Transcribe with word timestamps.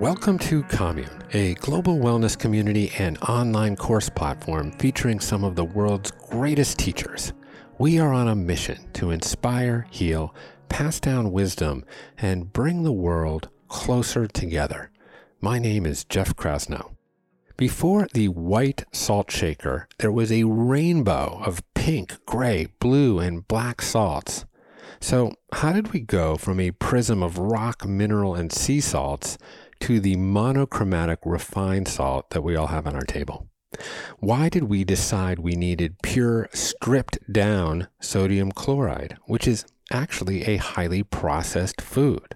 Welcome 0.00 0.38
to 0.38 0.62
Commune, 0.62 1.22
a 1.34 1.52
global 1.56 1.98
wellness 1.98 2.36
community 2.36 2.90
and 2.98 3.18
online 3.18 3.76
course 3.76 4.08
platform 4.08 4.72
featuring 4.78 5.20
some 5.20 5.44
of 5.44 5.56
the 5.56 5.64
world's 5.66 6.10
greatest 6.10 6.78
teachers. 6.78 7.34
We 7.76 7.98
are 7.98 8.10
on 8.10 8.26
a 8.26 8.34
mission 8.34 8.90
to 8.94 9.10
inspire, 9.10 9.86
heal, 9.90 10.34
pass 10.70 11.00
down 11.00 11.32
wisdom, 11.32 11.84
and 12.16 12.50
bring 12.50 12.82
the 12.82 12.92
world 12.92 13.50
closer 13.68 14.26
together. 14.26 14.90
My 15.42 15.58
name 15.58 15.84
is 15.84 16.04
Jeff 16.04 16.34
Krasno. 16.34 16.94
Before 17.58 18.08
the 18.14 18.28
white 18.28 18.86
salt 18.92 19.30
shaker, 19.30 19.86
there 19.98 20.10
was 20.10 20.32
a 20.32 20.44
rainbow 20.44 21.42
of 21.44 21.62
pink, 21.74 22.24
gray, 22.24 22.68
blue, 22.78 23.18
and 23.18 23.46
black 23.46 23.82
salts. 23.82 24.46
So, 25.02 25.34
how 25.52 25.72
did 25.72 25.92
we 25.92 26.00
go 26.00 26.36
from 26.36 26.58
a 26.58 26.72
prism 26.72 27.22
of 27.22 27.38
rock, 27.38 27.86
mineral, 27.86 28.34
and 28.34 28.50
sea 28.50 28.80
salts 28.80 29.38
to 29.80 30.00
the 30.00 30.16
monochromatic 30.16 31.20
refined 31.24 31.88
salt 31.88 32.30
that 32.30 32.42
we 32.42 32.56
all 32.56 32.68
have 32.68 32.86
on 32.86 32.94
our 32.94 33.04
table. 33.04 33.48
Why 34.18 34.48
did 34.48 34.64
we 34.64 34.84
decide 34.84 35.38
we 35.38 35.54
needed 35.54 36.02
pure, 36.02 36.48
stripped 36.52 37.18
down 37.32 37.88
sodium 38.00 38.52
chloride, 38.52 39.16
which 39.26 39.46
is 39.46 39.64
actually 39.92 40.42
a 40.42 40.56
highly 40.56 41.02
processed 41.02 41.80
food? 41.80 42.34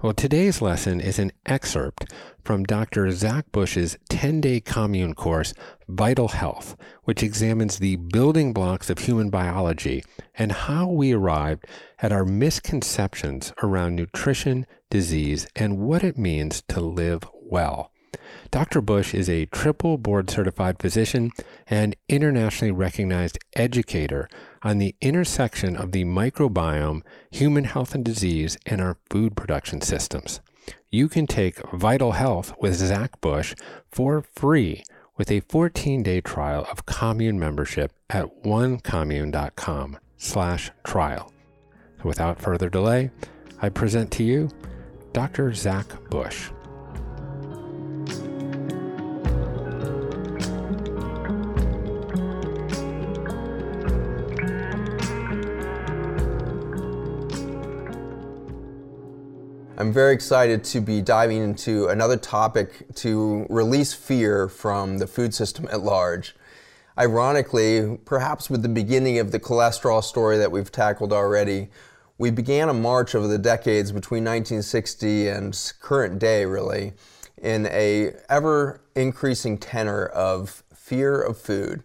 Well, 0.00 0.14
today's 0.14 0.62
lesson 0.62 1.00
is 1.00 1.18
an 1.18 1.32
excerpt 1.46 2.12
from 2.44 2.64
Dr. 2.64 3.10
Zach 3.12 3.50
Bush's 3.52 3.96
10 4.08 4.40
day 4.40 4.60
commune 4.60 5.14
course, 5.14 5.54
Vital 5.88 6.28
Health, 6.28 6.76
which 7.04 7.22
examines 7.22 7.78
the 7.78 7.96
building 7.96 8.52
blocks 8.52 8.90
of 8.90 8.98
human 8.98 9.30
biology 9.30 10.04
and 10.34 10.52
how 10.52 10.88
we 10.88 11.12
arrived 11.12 11.66
at 12.00 12.12
our 12.12 12.24
misconceptions 12.24 13.52
around 13.62 13.96
nutrition, 13.96 14.66
disease, 14.90 15.46
and 15.54 15.78
what 15.78 16.02
it 16.02 16.18
means 16.18 16.62
to 16.68 16.80
live 16.80 17.22
well. 17.34 17.90
Dr. 18.50 18.80
Bush 18.80 19.14
is 19.14 19.28
a 19.28 19.46
triple 19.46 19.96
board 19.96 20.30
certified 20.30 20.78
physician 20.78 21.30
and 21.66 21.96
internationally 22.08 22.72
recognized 22.72 23.38
educator 23.54 24.28
on 24.62 24.78
the 24.78 24.94
intersection 25.00 25.76
of 25.76 25.92
the 25.92 26.04
microbiome, 26.04 27.02
human 27.30 27.64
health 27.64 27.94
and 27.94 28.04
disease, 28.04 28.56
and 28.66 28.80
our 28.80 28.98
food 29.10 29.36
production 29.36 29.80
systems. 29.80 30.40
You 30.90 31.08
can 31.08 31.26
take 31.26 31.58
Vital 31.72 32.12
Health 32.12 32.54
with 32.60 32.74
Zach 32.74 33.20
Bush 33.20 33.54
for 33.90 34.22
free 34.22 34.84
with 35.16 35.30
a 35.30 35.40
14-day 35.42 36.20
trial 36.20 36.66
of 36.70 36.86
commune 36.86 37.38
membership 37.38 37.92
at 38.10 38.42
onecommune.com 38.44 39.98
slash 40.16 40.70
trial. 40.84 41.32
Without 42.02 42.40
further 42.40 42.68
delay, 42.68 43.10
I 43.60 43.68
present 43.68 44.10
to 44.12 44.24
you 44.24 44.50
Dr. 45.12 45.52
Zach 45.52 45.86
Bush. 46.10 46.50
I'm 59.78 59.90
very 59.90 60.12
excited 60.12 60.64
to 60.64 60.82
be 60.82 61.00
diving 61.00 61.38
into 61.38 61.88
another 61.88 62.18
topic 62.18 62.94
to 62.96 63.46
release 63.48 63.94
fear 63.94 64.46
from 64.46 64.98
the 64.98 65.06
food 65.06 65.34
system 65.34 65.66
at 65.72 65.80
large. 65.80 66.36
Ironically, 66.98 67.98
perhaps 68.04 68.50
with 68.50 68.60
the 68.62 68.68
beginning 68.68 69.18
of 69.18 69.32
the 69.32 69.40
cholesterol 69.40 70.04
story 70.04 70.36
that 70.36 70.52
we've 70.52 70.70
tackled 70.70 71.10
already, 71.10 71.70
we 72.18 72.30
began 72.30 72.68
a 72.68 72.74
march 72.74 73.14
over 73.14 73.26
the 73.26 73.38
decades 73.38 73.92
between 73.92 74.24
1960 74.24 75.28
and 75.28 75.72
current 75.80 76.18
day, 76.18 76.44
really, 76.44 76.92
in 77.40 77.66
a 77.66 78.12
ever 78.28 78.82
increasing 78.94 79.56
tenor 79.56 80.04
of 80.04 80.62
fear 80.74 81.18
of 81.18 81.38
food. 81.38 81.84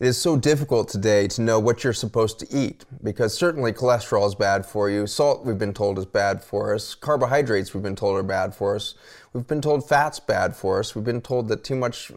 It 0.00 0.06
is 0.06 0.16
so 0.16 0.36
difficult 0.36 0.88
today 0.88 1.26
to 1.26 1.42
know 1.42 1.58
what 1.58 1.82
you're 1.82 1.92
supposed 1.92 2.38
to 2.38 2.46
eat 2.56 2.84
because 3.02 3.36
certainly 3.36 3.72
cholesterol 3.72 4.28
is 4.28 4.36
bad 4.36 4.64
for 4.64 4.88
you. 4.88 5.08
Salt, 5.08 5.44
we've 5.44 5.58
been 5.58 5.74
told, 5.74 5.98
is 5.98 6.06
bad 6.06 6.40
for 6.40 6.72
us. 6.72 6.94
Carbohydrates, 6.94 7.74
we've 7.74 7.82
been 7.82 7.96
told, 7.96 8.16
are 8.16 8.22
bad 8.22 8.54
for 8.54 8.76
us. 8.76 8.94
We've 9.32 9.48
been 9.48 9.60
told 9.60 9.88
fat's 9.88 10.20
bad 10.20 10.54
for 10.54 10.78
us. 10.78 10.94
We've 10.94 11.04
been 11.04 11.20
told 11.20 11.48
that 11.48 11.64
too 11.64 11.74
much 11.74 12.12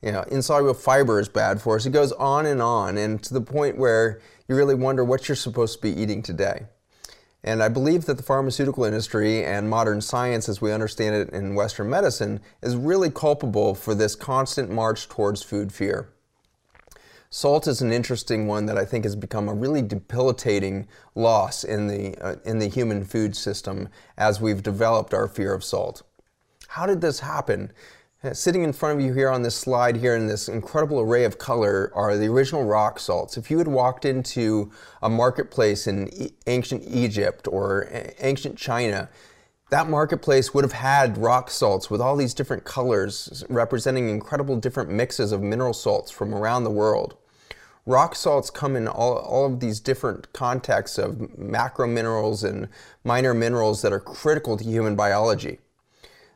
you 0.00 0.12
know, 0.12 0.22
insoluble 0.30 0.72
fiber 0.72 1.20
is 1.20 1.28
bad 1.28 1.60
for 1.60 1.76
us. 1.76 1.84
It 1.84 1.90
goes 1.90 2.12
on 2.12 2.46
and 2.46 2.62
on, 2.62 2.96
and 2.96 3.22
to 3.24 3.34
the 3.34 3.42
point 3.42 3.76
where 3.76 4.22
you 4.48 4.56
really 4.56 4.74
wonder 4.74 5.04
what 5.04 5.28
you're 5.28 5.36
supposed 5.36 5.74
to 5.76 5.82
be 5.82 5.90
eating 5.90 6.22
today. 6.22 6.64
And 7.44 7.62
I 7.62 7.68
believe 7.68 8.06
that 8.06 8.16
the 8.16 8.22
pharmaceutical 8.22 8.84
industry 8.84 9.44
and 9.44 9.68
modern 9.68 10.00
science, 10.00 10.48
as 10.48 10.62
we 10.62 10.72
understand 10.72 11.14
it 11.14 11.34
in 11.34 11.54
Western 11.54 11.90
medicine, 11.90 12.40
is 12.62 12.76
really 12.76 13.10
culpable 13.10 13.74
for 13.74 13.94
this 13.94 14.14
constant 14.14 14.70
march 14.70 15.06
towards 15.06 15.42
food 15.42 15.70
fear. 15.70 16.08
Salt 17.30 17.66
is 17.66 17.82
an 17.82 17.92
interesting 17.92 18.46
one 18.46 18.66
that 18.66 18.78
I 18.78 18.84
think 18.84 19.04
has 19.04 19.16
become 19.16 19.48
a 19.48 19.54
really 19.54 19.82
debilitating 19.82 20.86
loss 21.14 21.64
in 21.64 21.88
the, 21.88 22.16
uh, 22.18 22.36
in 22.44 22.58
the 22.58 22.68
human 22.68 23.04
food 23.04 23.36
system 23.36 23.88
as 24.16 24.40
we've 24.40 24.62
developed 24.62 25.12
our 25.12 25.28
fear 25.28 25.52
of 25.52 25.64
salt. 25.64 26.02
How 26.68 26.86
did 26.86 27.00
this 27.00 27.20
happen? 27.20 27.72
Uh, 28.24 28.32
sitting 28.32 28.62
in 28.62 28.72
front 28.72 28.98
of 28.98 29.04
you 29.04 29.12
here 29.12 29.28
on 29.28 29.42
this 29.42 29.54
slide 29.54 29.96
here 29.96 30.16
in 30.16 30.26
this 30.26 30.48
incredible 30.48 31.00
array 31.00 31.24
of 31.24 31.38
color 31.38 31.92
are 31.94 32.16
the 32.16 32.26
original 32.26 32.64
rock 32.64 32.98
salts. 32.98 33.36
If 33.36 33.50
you 33.50 33.58
had 33.58 33.68
walked 33.68 34.04
into 34.04 34.70
a 35.02 35.10
marketplace 35.10 35.86
in 35.86 36.08
e- 36.14 36.32
ancient 36.46 36.84
Egypt 36.86 37.46
or 37.46 37.88
ancient 38.20 38.56
China, 38.56 39.08
that 39.70 39.88
marketplace 39.88 40.54
would 40.54 40.64
have 40.64 40.72
had 40.72 41.18
rock 41.18 41.50
salts 41.50 41.90
with 41.90 42.00
all 42.00 42.16
these 42.16 42.34
different 42.34 42.64
colors 42.64 43.44
representing 43.48 44.08
incredible 44.08 44.56
different 44.56 44.90
mixes 44.90 45.32
of 45.32 45.42
mineral 45.42 45.72
salts 45.72 46.10
from 46.10 46.34
around 46.34 46.64
the 46.64 46.70
world. 46.70 47.16
Rock 47.84 48.16
salts 48.16 48.50
come 48.50 48.74
in 48.74 48.88
all, 48.88 49.16
all 49.16 49.46
of 49.46 49.60
these 49.60 49.78
different 49.78 50.32
contexts 50.32 50.98
of 50.98 51.38
macro 51.38 51.86
minerals 51.86 52.42
and 52.42 52.68
minor 53.04 53.32
minerals 53.32 53.82
that 53.82 53.92
are 53.92 54.00
critical 54.00 54.56
to 54.56 54.64
human 54.64 54.96
biology. 54.96 55.60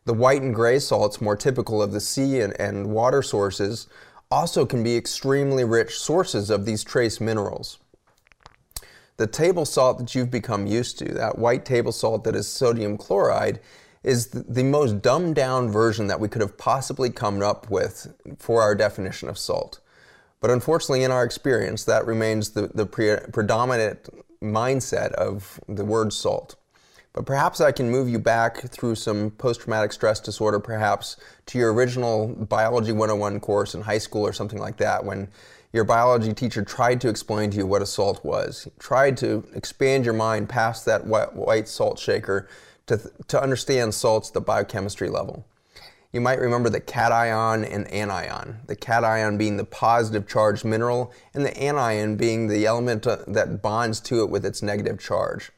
The 0.04 0.14
white 0.14 0.42
and 0.42 0.54
gray 0.54 0.78
salts, 0.78 1.20
more 1.20 1.36
typical 1.36 1.82
of 1.82 1.90
the 1.92 2.00
sea 2.00 2.40
and, 2.40 2.58
and 2.60 2.90
water 2.90 3.20
sources, 3.20 3.88
also 4.30 4.64
can 4.64 4.84
be 4.84 4.96
extremely 4.96 5.64
rich 5.64 5.98
sources 5.98 6.50
of 6.50 6.66
these 6.66 6.84
trace 6.84 7.20
minerals. 7.20 7.79
The 9.20 9.26
table 9.26 9.66
salt 9.66 9.98
that 9.98 10.14
you've 10.14 10.30
become 10.30 10.66
used 10.66 10.98
to, 11.00 11.04
that 11.12 11.36
white 11.38 11.66
table 11.66 11.92
salt 11.92 12.24
that 12.24 12.34
is 12.34 12.48
sodium 12.48 12.96
chloride, 12.96 13.60
is 14.02 14.28
the 14.28 14.64
most 14.64 15.02
dumbed 15.02 15.34
down 15.34 15.68
version 15.68 16.06
that 16.06 16.18
we 16.18 16.26
could 16.26 16.40
have 16.40 16.56
possibly 16.56 17.10
come 17.10 17.42
up 17.42 17.68
with 17.68 18.14
for 18.38 18.62
our 18.62 18.74
definition 18.74 19.28
of 19.28 19.36
salt. 19.36 19.80
But 20.40 20.50
unfortunately, 20.50 21.04
in 21.04 21.10
our 21.10 21.22
experience, 21.22 21.84
that 21.84 22.06
remains 22.06 22.52
the, 22.52 22.68
the 22.68 22.86
pre- 22.86 23.18
predominant 23.30 24.08
mindset 24.42 25.12
of 25.12 25.60
the 25.68 25.84
word 25.84 26.14
salt. 26.14 26.56
But 27.12 27.26
perhaps 27.26 27.60
I 27.60 27.72
can 27.72 27.90
move 27.90 28.08
you 28.08 28.20
back 28.20 28.70
through 28.70 28.94
some 28.94 29.32
post 29.32 29.60
traumatic 29.60 29.92
stress 29.92 30.18
disorder, 30.20 30.60
perhaps 30.60 31.18
to 31.44 31.58
your 31.58 31.74
original 31.74 32.28
Biology 32.28 32.92
101 32.92 33.40
course 33.40 33.74
in 33.74 33.82
high 33.82 33.98
school 33.98 34.26
or 34.26 34.32
something 34.32 34.58
like 34.58 34.78
that, 34.78 35.04
when 35.04 35.28
your 35.72 35.84
biology 35.84 36.32
teacher 36.32 36.64
tried 36.64 37.00
to 37.00 37.08
explain 37.08 37.50
to 37.50 37.58
you 37.58 37.66
what 37.66 37.82
a 37.82 37.86
salt 37.86 38.24
was, 38.24 38.68
tried 38.78 39.16
to 39.18 39.44
expand 39.54 40.04
your 40.04 40.14
mind 40.14 40.48
past 40.48 40.84
that 40.84 41.06
white 41.06 41.68
salt 41.68 41.98
shaker 41.98 42.48
to, 42.86 43.00
to 43.28 43.40
understand 43.40 43.94
salts 43.94 44.28
at 44.28 44.34
the 44.34 44.40
biochemistry 44.40 45.08
level. 45.08 45.46
You 46.12 46.20
might 46.20 46.40
remember 46.40 46.68
the 46.70 46.80
cation 46.80 47.62
and 47.64 47.86
anion, 47.92 48.56
the 48.66 48.74
cation 48.74 49.38
being 49.38 49.56
the 49.56 49.64
positive 49.64 50.26
charged 50.26 50.64
mineral, 50.64 51.12
and 51.34 51.44
the 51.44 51.56
anion 51.56 52.16
being 52.16 52.48
the 52.48 52.66
element 52.66 53.06
uh, 53.06 53.18
that 53.28 53.62
bonds 53.62 54.00
to 54.00 54.22
it 54.22 54.30
with 54.30 54.44
its 54.44 54.60
negative 54.60 54.98
charge. 54.98 55.52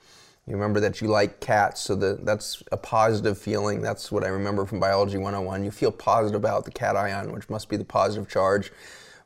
You 0.46 0.54
remember 0.54 0.78
that 0.80 1.00
you 1.00 1.08
like 1.08 1.40
cats, 1.40 1.80
so 1.80 1.94
the, 1.94 2.18
that's 2.22 2.62
a 2.70 2.76
positive 2.76 3.38
feeling. 3.38 3.80
That's 3.80 4.12
what 4.12 4.24
I 4.24 4.28
remember 4.28 4.66
from 4.66 4.78
Biology 4.78 5.16
101. 5.16 5.64
You 5.64 5.70
feel 5.70 5.92
positive 5.92 6.34
about 6.34 6.66
the 6.66 6.70
cation, 6.70 7.32
which 7.32 7.48
must 7.48 7.70
be 7.70 7.78
the 7.78 7.84
positive 7.84 8.28
charge. 8.28 8.72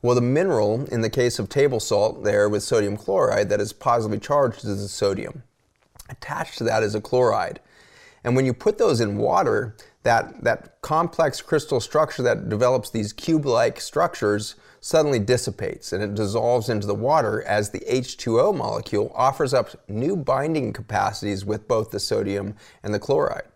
Well, 0.02 0.14
the 0.14 0.20
mineral, 0.20 0.84
in 0.86 1.00
the 1.00 1.10
case 1.10 1.38
of 1.38 1.48
table 1.48 1.80
salt 1.80 2.22
there 2.22 2.48
with 2.48 2.62
sodium 2.62 2.96
chloride, 2.96 3.48
that 3.48 3.60
is 3.60 3.72
positively 3.72 4.18
charged 4.18 4.64
is 4.64 4.82
the 4.82 4.88
sodium. 4.88 5.42
Attached 6.08 6.58
to 6.58 6.64
that 6.64 6.82
is 6.82 6.94
a 6.94 7.00
chloride. 7.00 7.60
And 8.22 8.36
when 8.36 8.44
you 8.44 8.52
put 8.52 8.78
those 8.78 9.00
in 9.00 9.16
water, 9.16 9.76
that, 10.02 10.44
that 10.44 10.80
complex 10.82 11.40
crystal 11.40 11.80
structure 11.80 12.22
that 12.22 12.48
develops 12.48 12.90
these 12.90 13.12
cube-like 13.12 13.80
structures 13.80 14.56
suddenly 14.80 15.18
dissipates 15.18 15.92
and 15.92 16.02
it 16.02 16.14
dissolves 16.14 16.68
into 16.68 16.86
the 16.86 16.94
water 16.94 17.42
as 17.42 17.70
the 17.70 17.80
H2O 17.80 18.56
molecule 18.56 19.10
offers 19.14 19.52
up 19.52 19.70
new 19.88 20.16
binding 20.16 20.72
capacities 20.72 21.44
with 21.44 21.66
both 21.66 21.90
the 21.90 21.98
sodium 21.98 22.54
and 22.84 22.94
the 22.94 23.00
chloride 23.00 23.46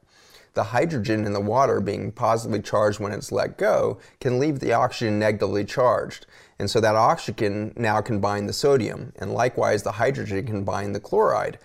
the 0.54 0.64
hydrogen 0.64 1.24
in 1.24 1.32
the 1.32 1.40
water 1.40 1.80
being 1.80 2.12
positively 2.12 2.60
charged 2.60 3.00
when 3.00 3.12
it's 3.12 3.32
let 3.32 3.56
go 3.56 3.98
can 4.20 4.38
leave 4.38 4.60
the 4.60 4.72
oxygen 4.72 5.18
negatively 5.18 5.64
charged. 5.64 6.26
And 6.58 6.70
so 6.70 6.80
that 6.80 6.96
oxygen 6.96 7.72
now 7.76 8.00
can 8.00 8.20
bind 8.20 8.48
the 8.48 8.52
sodium, 8.52 9.12
and 9.16 9.32
likewise 9.32 9.82
the 9.82 9.92
hydrogen 9.92 10.44
can 10.44 10.64
bind 10.64 10.94
the 10.94 11.00
chloride. 11.00 11.58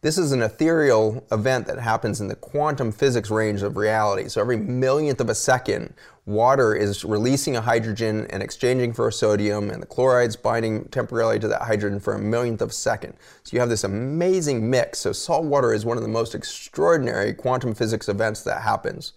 This 0.00 0.16
is 0.16 0.30
an 0.30 0.42
ethereal 0.42 1.26
event 1.32 1.66
that 1.66 1.80
happens 1.80 2.20
in 2.20 2.28
the 2.28 2.36
quantum 2.36 2.92
physics 2.92 3.30
range 3.30 3.62
of 3.62 3.76
reality. 3.76 4.28
So 4.28 4.40
every 4.40 4.56
millionth 4.56 5.20
of 5.20 5.28
a 5.28 5.34
second, 5.34 5.92
water 6.24 6.72
is 6.72 7.04
releasing 7.04 7.56
a 7.56 7.60
hydrogen 7.60 8.24
and 8.30 8.40
exchanging 8.40 8.92
for 8.92 9.08
a 9.08 9.12
sodium, 9.12 9.70
and 9.70 9.82
the 9.82 9.88
chloride's 9.88 10.36
binding 10.36 10.84
temporarily 10.90 11.40
to 11.40 11.48
that 11.48 11.62
hydrogen 11.62 11.98
for 11.98 12.14
a 12.14 12.18
millionth 12.20 12.62
of 12.62 12.70
a 12.70 12.74
second. 12.74 13.14
So 13.42 13.56
you 13.56 13.58
have 13.58 13.70
this 13.70 13.82
amazing 13.82 14.70
mix. 14.70 15.00
So 15.00 15.10
salt 15.10 15.46
water 15.46 15.74
is 15.74 15.84
one 15.84 15.96
of 15.96 16.04
the 16.04 16.08
most 16.08 16.32
extraordinary 16.32 17.34
quantum 17.34 17.74
physics 17.74 18.08
events 18.08 18.44
that 18.44 18.62
happens. 18.62 19.14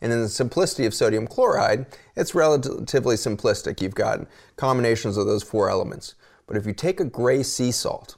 And 0.00 0.12
in 0.12 0.20
the 0.20 0.28
simplicity 0.28 0.84
of 0.84 0.94
sodium 0.94 1.28
chloride, 1.28 1.86
it's 2.16 2.34
relatively 2.34 3.14
simplistic. 3.14 3.80
You've 3.80 3.94
got 3.94 4.26
combinations 4.56 5.16
of 5.16 5.26
those 5.26 5.44
four 5.44 5.70
elements. 5.70 6.16
But 6.48 6.56
if 6.56 6.66
you 6.66 6.72
take 6.72 6.98
a 6.98 7.04
gray 7.04 7.44
sea 7.44 7.70
salt, 7.70 8.16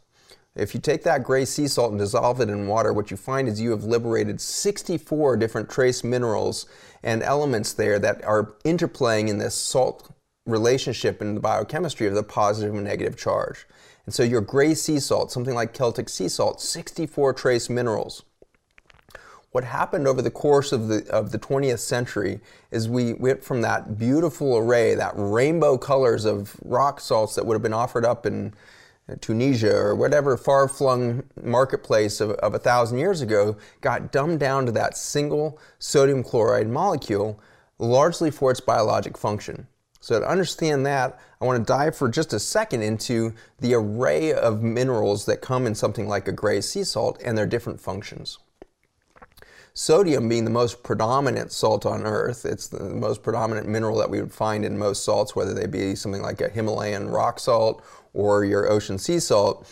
if 0.57 0.75
you 0.75 0.81
take 0.81 1.03
that 1.03 1.23
gray 1.23 1.45
sea 1.45 1.69
salt 1.69 1.91
and 1.91 2.01
dissolve 2.01 2.41
it 2.41 2.49
in 2.49 2.67
water, 2.67 2.93
what 2.93 3.11
you 3.11 3.17
find 3.17 3.47
is 3.47 3.61
you 3.61 3.71
have 3.71 3.85
liberated 3.85 4.41
64 4.41 5.37
different 5.37 5.69
trace 5.69 6.03
minerals 6.03 6.67
and 7.03 7.23
elements 7.23 7.73
there 7.75 7.99
that 7.99 8.25
are 8.25 8.55
interplaying 8.65 9.29
in 9.29 9.39
this 9.39 9.55
salt 9.55 10.11
relationship 10.47 11.21
in 11.21 11.35
the 11.35 11.41
biochemistry 11.41 12.07
of 12.07 12.15
the 12.15 12.23
positive 12.23 12.75
and 12.75 12.85
negative 12.85 13.17
charge. 13.17 13.67
And 14.07 14.15
so 14.15 14.23
your 14.23 14.41
gray 14.41 14.75
sea 14.75 14.99
salt, 14.99 15.31
something 15.31 15.55
like 15.55 15.75
Celtic 15.75 16.09
sea 16.09 16.29
salt, 16.29 16.61
64 16.61 17.35
trace 17.35 17.69
minerals. 17.69 18.23
What 19.51 19.65
happened 19.65 20.07
over 20.07 20.23
the 20.23 20.31
course 20.31 20.73
of 20.73 20.89
the, 20.89 21.09
of 21.11 21.33
the 21.33 21.39
20th 21.39 21.79
century 21.79 22.41
is 22.71 22.89
we 22.89 23.15
went 23.15 23.43
from 23.43 23.63
that 23.63 23.99
beautiful 23.99 24.57
array, 24.57 24.95
that 24.95 25.15
rainbow 25.17 25.77
colors 25.79 26.25
of 26.25 26.57
rock 26.63 27.01
salts 27.01 27.35
that 27.35 27.47
would 27.47 27.55
have 27.55 27.63
been 27.63 27.73
offered 27.73 28.05
up 28.05 28.27
in 28.27 28.55
Tunisia 29.21 29.75
or 29.75 29.95
whatever 29.95 30.37
far 30.37 30.67
flung 30.67 31.23
marketplace 31.41 32.21
of, 32.21 32.31
of 32.33 32.55
a 32.55 32.59
thousand 32.59 32.99
years 32.99 33.21
ago 33.21 33.57
got 33.81 34.11
dumbed 34.11 34.41
down 34.41 34.67
to 34.67 34.73
that 34.73 34.97
single 34.97 35.61
sodium 35.79 36.25
chloride 36.25 36.69
molecule, 36.69 37.41
largely 37.79 38.31
for 38.31 38.51
its 38.51 38.61
biologic 38.61 39.17
function. 39.17 39.69
So, 40.01 40.21
to 40.21 40.29
understand 40.29 40.85
that, 40.87 41.19
I 41.41 41.45
want 41.45 41.59
to 41.59 41.73
dive 41.73 41.97
for 41.97 42.09
just 42.09 42.33
a 42.33 42.39
second 42.39 42.83
into 42.83 43.35
the 43.61 43.75
array 43.75 44.33
of 44.33 44.63
minerals 44.63 45.27
that 45.27 45.41
come 45.41 45.67
in 45.67 45.75
something 45.75 46.09
like 46.09 46.29
a 46.29 46.33
gray 46.33 46.61
sea 46.61 46.85
salt 46.85 47.21
and 47.25 47.37
their 47.37 47.47
different 47.47 47.81
functions. 47.81 48.39
Sodium 49.75 50.29
being 50.29 50.45
the 50.45 50.51
most 50.51 50.83
predominant 50.83 51.53
salt 51.53 51.85
on 51.85 52.07
Earth, 52.07 52.47
it's 52.47 52.69
the 52.69 52.83
most 52.83 53.23
predominant 53.23 53.69
mineral 53.69 53.99
that 53.99 54.09
we 54.09 54.21
would 54.21 54.33
find 54.33 54.65
in 54.65 54.79
most 54.79 55.05
salts, 55.05 55.37
whether 55.37 55.53
they 55.53 55.67
be 55.67 55.95
something 55.95 56.23
like 56.23 56.41
a 56.41 56.49
Himalayan 56.49 57.11
rock 57.11 57.39
salt 57.39 57.85
or 58.17 58.45
your 58.45 58.71
ocean 58.71 58.99
sea 58.99 59.21
salt. 59.21 59.69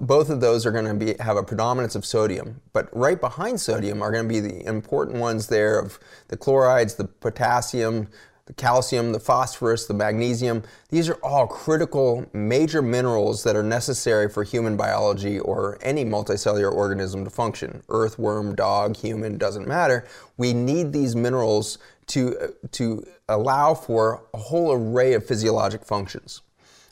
Both 0.00 0.30
of 0.30 0.40
those 0.40 0.64
are 0.64 0.70
going 0.70 0.86
to 0.86 0.94
be, 0.94 1.14
have 1.20 1.36
a 1.36 1.42
predominance 1.42 1.94
of 1.94 2.06
sodium, 2.06 2.62
but 2.72 2.88
right 2.96 3.20
behind 3.20 3.60
sodium 3.60 4.00
are 4.00 4.10
going 4.10 4.26
to 4.26 4.28
be 4.28 4.40
the 4.40 4.66
important 4.66 5.18
ones 5.18 5.48
there 5.48 5.78
of 5.78 5.98
the 6.28 6.38
chlorides, 6.38 6.94
the 6.94 7.04
potassium, 7.04 8.08
the 8.46 8.54
calcium, 8.54 9.12
the 9.12 9.20
phosphorus, 9.20 9.86
the 9.86 9.94
magnesium. 9.94 10.62
These 10.90 11.08
are 11.08 11.18
all 11.22 11.46
critical 11.46 12.26
major 12.32 12.80
minerals 12.80 13.42
that 13.44 13.56
are 13.56 13.62
necessary 13.62 14.28
for 14.28 14.42
human 14.42 14.76
biology 14.76 15.38
or 15.38 15.78
any 15.82 16.04
multicellular 16.04 16.72
organism 16.72 17.24
to 17.24 17.30
function. 17.30 17.82
Earthworm, 17.88 18.54
dog, 18.54 18.96
human, 18.96 19.38
doesn't 19.38 19.66
matter. 19.66 20.06
We 20.36 20.52
need 20.52 20.92
these 20.92 21.16
minerals 21.16 21.78
to, 22.08 22.54
to 22.72 23.06
allow 23.28 23.74
for 23.74 24.24
a 24.34 24.38
whole 24.38 24.72
array 24.72 25.14
of 25.14 25.26
physiologic 25.26 25.84
functions. 25.84 26.42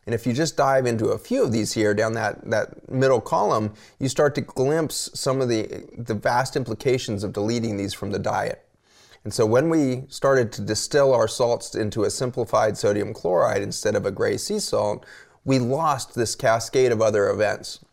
And 0.07 0.15
if 0.15 0.27
you 0.27 0.33
just 0.33 0.57
dive 0.57 0.87
into 0.87 1.09
a 1.09 1.19
few 1.19 1.45
of 1.45 1.53
these 1.53 1.73
here 1.73 1.95
down 1.95 2.15
that, 2.15 2.51
that 2.51 2.91
middle 2.91 3.21
column, 3.21 3.75
you 4.01 4.09
start 4.09 4.35
to 4.35 4.41
glimpse 4.41 5.11
some 5.15 5.41
of 5.41 5.49
the, 5.49 5.85
the 5.97 6.15
vast 6.15 6.57
implications 6.57 7.23
of 7.23 7.33
deleting 7.33 7.77
these 7.77 7.95
from 7.95 8.11
the 8.11 8.19
diet. 8.19 8.67
And 9.25 9.33
so 9.33 9.47
when 9.47 9.69
we 9.71 10.03
started 10.09 10.51
to 10.53 10.63
distill 10.63 11.15
our 11.15 11.29
salts 11.29 11.77
into 11.77 12.03
a 12.03 12.11
simplified 12.11 12.77
sodium 12.77 13.15
chloride 13.15 13.63
instead 13.63 13.95
of 13.95 14.05
a 14.05 14.11
gray 14.11 14.37
sea 14.37 14.59
salt, 14.59 15.07
we 15.45 15.61
lost 15.61 16.15
this 16.15 16.35
cascade 16.35 16.91
of 16.91 17.01
other 17.01 17.29
events. 17.31 17.85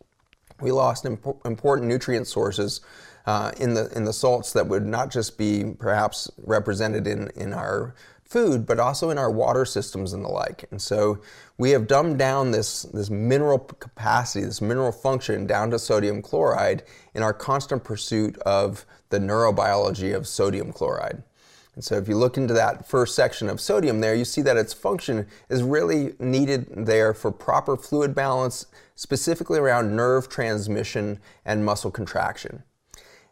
We 0.59 0.71
lost 0.71 1.05
imp- 1.05 1.45
important 1.45 1.87
nutrient 1.87 2.27
sources 2.27 2.81
uh, 3.25 3.51
in 3.59 3.75
the 3.75 3.91
in 3.95 4.05
the 4.05 4.13
salts 4.13 4.53
that 4.53 4.67
would 4.67 4.85
not 4.85 5.11
just 5.11 5.37
be 5.37 5.75
perhaps 5.77 6.31
represented 6.43 7.05
in 7.05 7.29
in 7.35 7.53
our 7.53 7.93
food, 8.29 8.65
but 8.65 8.79
also 8.79 9.09
in 9.09 9.17
our 9.17 9.31
water 9.31 9.65
systems 9.65 10.13
and 10.13 10.23
the 10.23 10.29
like. 10.29 10.65
And 10.69 10.81
so 10.81 11.19
we 11.57 11.71
have 11.71 11.87
dumbed 11.87 12.19
down 12.19 12.51
this, 12.51 12.83
this 12.83 13.09
mineral 13.09 13.59
capacity, 13.59 14.45
this 14.45 14.61
mineral 14.61 14.91
function 14.91 15.47
down 15.47 15.71
to 15.71 15.79
sodium 15.79 16.21
chloride 16.21 16.83
in 17.15 17.23
our 17.23 17.33
constant 17.33 17.83
pursuit 17.83 18.37
of 18.39 18.85
the 19.09 19.17
neurobiology 19.17 20.15
of 20.15 20.27
sodium 20.27 20.71
chloride. 20.71 21.23
And 21.73 21.83
so 21.83 21.95
if 21.95 22.07
you 22.07 22.17
look 22.17 22.37
into 22.37 22.53
that 22.53 22.87
first 22.87 23.15
section 23.15 23.49
of 23.49 23.61
sodium 23.61 24.01
there, 24.01 24.13
you 24.13 24.25
see 24.25 24.41
that 24.41 24.57
its 24.57 24.73
function 24.73 25.27
is 25.49 25.63
really 25.63 26.13
needed 26.19 26.67
there 26.85 27.13
for 27.13 27.31
proper 27.31 27.77
fluid 27.77 28.13
balance, 28.13 28.65
specifically 28.95 29.57
around 29.57 29.95
nerve 29.95 30.29
transmission 30.29 31.19
and 31.45 31.65
muscle 31.65 31.89
contraction. 31.89 32.63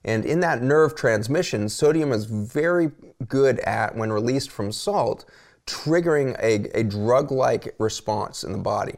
And 0.04 0.26
in 0.26 0.40
that 0.42 0.62
nerve 0.62 0.96
transmission, 0.96 1.70
sodium 1.70 2.12
is 2.12 2.26
very 2.26 2.92
good 3.28 3.60
at, 3.62 3.96
when 3.96 4.12
released 4.12 4.52
from 4.52 4.72
salt, 4.72 5.26
triggering 5.66 6.38
a, 6.42 6.80
a 6.80 6.84
drug 6.84 7.32
like 7.32 7.76
response 7.78 8.44
in 8.44 8.52
the 8.52 8.58
body. 8.58 8.96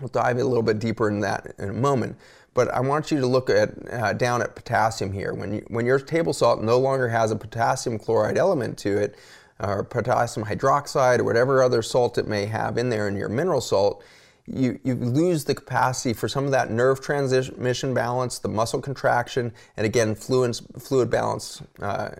We'll 0.00 0.08
dive 0.08 0.38
a 0.38 0.44
little 0.44 0.62
bit 0.62 0.78
deeper 0.78 1.08
in 1.08 1.20
that 1.20 1.54
in 1.58 1.70
a 1.70 1.72
moment. 1.72 2.16
But 2.54 2.68
I 2.68 2.80
want 2.80 3.10
you 3.10 3.18
to 3.20 3.26
look 3.26 3.48
at 3.48 3.70
uh, 3.92 4.12
down 4.12 4.42
at 4.42 4.54
potassium 4.54 5.12
here. 5.12 5.32
When, 5.32 5.54
you, 5.54 5.64
when 5.68 5.86
your 5.86 5.98
table 5.98 6.32
salt 6.32 6.62
no 6.62 6.78
longer 6.78 7.08
has 7.08 7.30
a 7.30 7.36
potassium 7.36 7.98
chloride 7.98 8.36
element 8.36 8.78
to 8.78 8.98
it, 8.98 9.16
or 9.58 9.84
potassium 9.84 10.46
hydroxide, 10.46 11.20
or 11.20 11.24
whatever 11.24 11.62
other 11.62 11.82
salt 11.82 12.18
it 12.18 12.26
may 12.26 12.46
have 12.46 12.76
in 12.76 12.90
there 12.90 13.08
in 13.08 13.16
your 13.16 13.28
mineral 13.28 13.60
salt, 13.60 14.04
you, 14.46 14.78
you 14.82 14.94
lose 14.94 15.44
the 15.44 15.54
capacity 15.54 16.12
for 16.12 16.28
some 16.28 16.44
of 16.44 16.50
that 16.50 16.70
nerve 16.70 17.00
transmission 17.00 17.94
balance, 17.94 18.38
the 18.38 18.48
muscle 18.48 18.80
contraction, 18.80 19.52
and 19.76 19.86
again, 19.86 20.14
fluid, 20.14 20.58
fluid 20.78 21.10
balance 21.10 21.62
uh, 21.80 22.10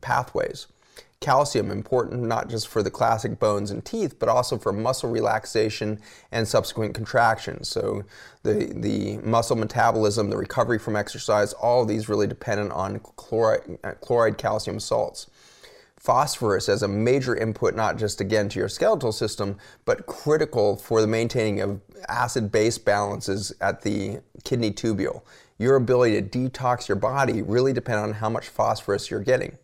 pathways. 0.00 0.66
Calcium, 1.20 1.70
important 1.70 2.22
not 2.22 2.48
just 2.48 2.66
for 2.66 2.82
the 2.82 2.90
classic 2.90 3.38
bones 3.38 3.70
and 3.70 3.84
teeth, 3.84 4.18
but 4.18 4.28
also 4.30 4.56
for 4.56 4.72
muscle 4.72 5.10
relaxation 5.10 6.00
and 6.32 6.48
subsequent 6.48 6.94
contraction. 6.94 7.62
So 7.62 8.04
the, 8.42 8.72
the 8.74 9.18
muscle 9.18 9.56
metabolism, 9.56 10.30
the 10.30 10.38
recovery 10.38 10.78
from 10.78 10.96
exercise, 10.96 11.52
all 11.52 11.82
of 11.82 11.88
these 11.88 12.08
really 12.08 12.26
dependent 12.26 12.72
on 12.72 13.00
chloride, 13.00 13.78
chloride 14.00 14.38
calcium 14.38 14.80
salts 14.80 15.28
phosphorus 16.00 16.68
as 16.68 16.82
a 16.82 16.88
major 16.88 17.36
input, 17.36 17.76
not 17.76 17.98
just 17.98 18.20
again 18.20 18.48
to 18.48 18.58
your 18.58 18.68
skeletal 18.68 19.12
system, 19.12 19.56
but 19.84 20.06
critical 20.06 20.76
for 20.76 21.00
the 21.00 21.06
maintaining 21.06 21.60
of 21.60 21.80
acid 22.08 22.50
base 22.50 22.78
balances 22.78 23.52
at 23.60 23.82
the 23.82 24.18
kidney 24.42 24.72
tubule. 24.72 25.22
Your 25.58 25.76
ability 25.76 26.20
to 26.22 26.38
detox 26.38 26.88
your 26.88 26.96
body 26.96 27.42
really 27.42 27.74
depends 27.74 28.02
on 28.02 28.14
how 28.14 28.30
much 28.30 28.48
phosphorus 28.48 29.10
you're 29.10 29.20
getting. 29.20 29.58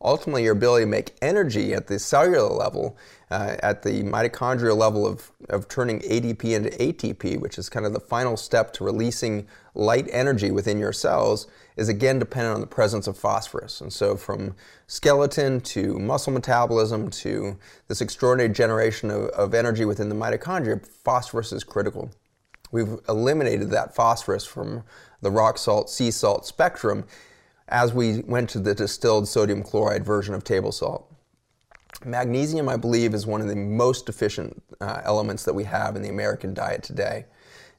Ultimately, 0.00 0.44
your 0.44 0.52
ability 0.52 0.84
to 0.84 0.90
make 0.90 1.16
energy 1.20 1.74
at 1.74 1.88
the 1.88 1.98
cellular 1.98 2.48
level, 2.48 2.96
uh, 3.32 3.56
at 3.64 3.82
the 3.82 4.04
mitochondrial 4.04 4.76
level 4.76 5.04
of, 5.04 5.32
of 5.48 5.66
turning 5.66 5.98
ADP 6.00 6.44
into 6.44 6.70
ATP, 6.70 7.40
which 7.40 7.58
is 7.58 7.68
kind 7.68 7.84
of 7.84 7.92
the 7.92 8.00
final 8.00 8.36
step 8.36 8.72
to 8.74 8.84
releasing 8.84 9.48
light 9.74 10.06
energy 10.12 10.52
within 10.52 10.78
your 10.78 10.92
cells, 10.92 11.48
is 11.76 11.88
again 11.88 12.20
dependent 12.20 12.54
on 12.54 12.60
the 12.60 12.66
presence 12.66 13.08
of 13.08 13.16
phosphorus. 13.16 13.80
And 13.80 13.92
so, 13.92 14.16
from 14.16 14.54
skeleton 14.86 15.60
to 15.62 15.98
muscle 15.98 16.32
metabolism 16.32 17.10
to 17.10 17.58
this 17.88 18.00
extraordinary 18.00 18.52
generation 18.52 19.10
of, 19.10 19.24
of 19.30 19.52
energy 19.52 19.84
within 19.84 20.08
the 20.08 20.14
mitochondria, 20.14 20.86
phosphorus 20.86 21.52
is 21.52 21.64
critical. 21.64 22.08
We've 22.70 23.00
eliminated 23.08 23.70
that 23.70 23.96
phosphorus 23.96 24.44
from 24.44 24.84
the 25.22 25.30
rock 25.30 25.58
salt, 25.58 25.90
sea 25.90 26.12
salt 26.12 26.46
spectrum 26.46 27.04
as 27.68 27.92
we 27.92 28.20
went 28.20 28.50
to 28.50 28.58
the 28.58 28.74
distilled 28.74 29.28
sodium 29.28 29.62
chloride 29.62 30.04
version 30.04 30.34
of 30.34 30.44
table 30.44 30.72
salt. 30.72 31.12
Magnesium, 32.04 32.68
I 32.68 32.76
believe, 32.76 33.14
is 33.14 33.26
one 33.26 33.40
of 33.40 33.48
the 33.48 33.56
most 33.56 34.06
deficient 34.06 34.62
uh, 34.80 35.00
elements 35.04 35.44
that 35.44 35.54
we 35.54 35.64
have 35.64 35.96
in 35.96 36.02
the 36.02 36.08
American 36.08 36.54
diet 36.54 36.82
today. 36.82 37.26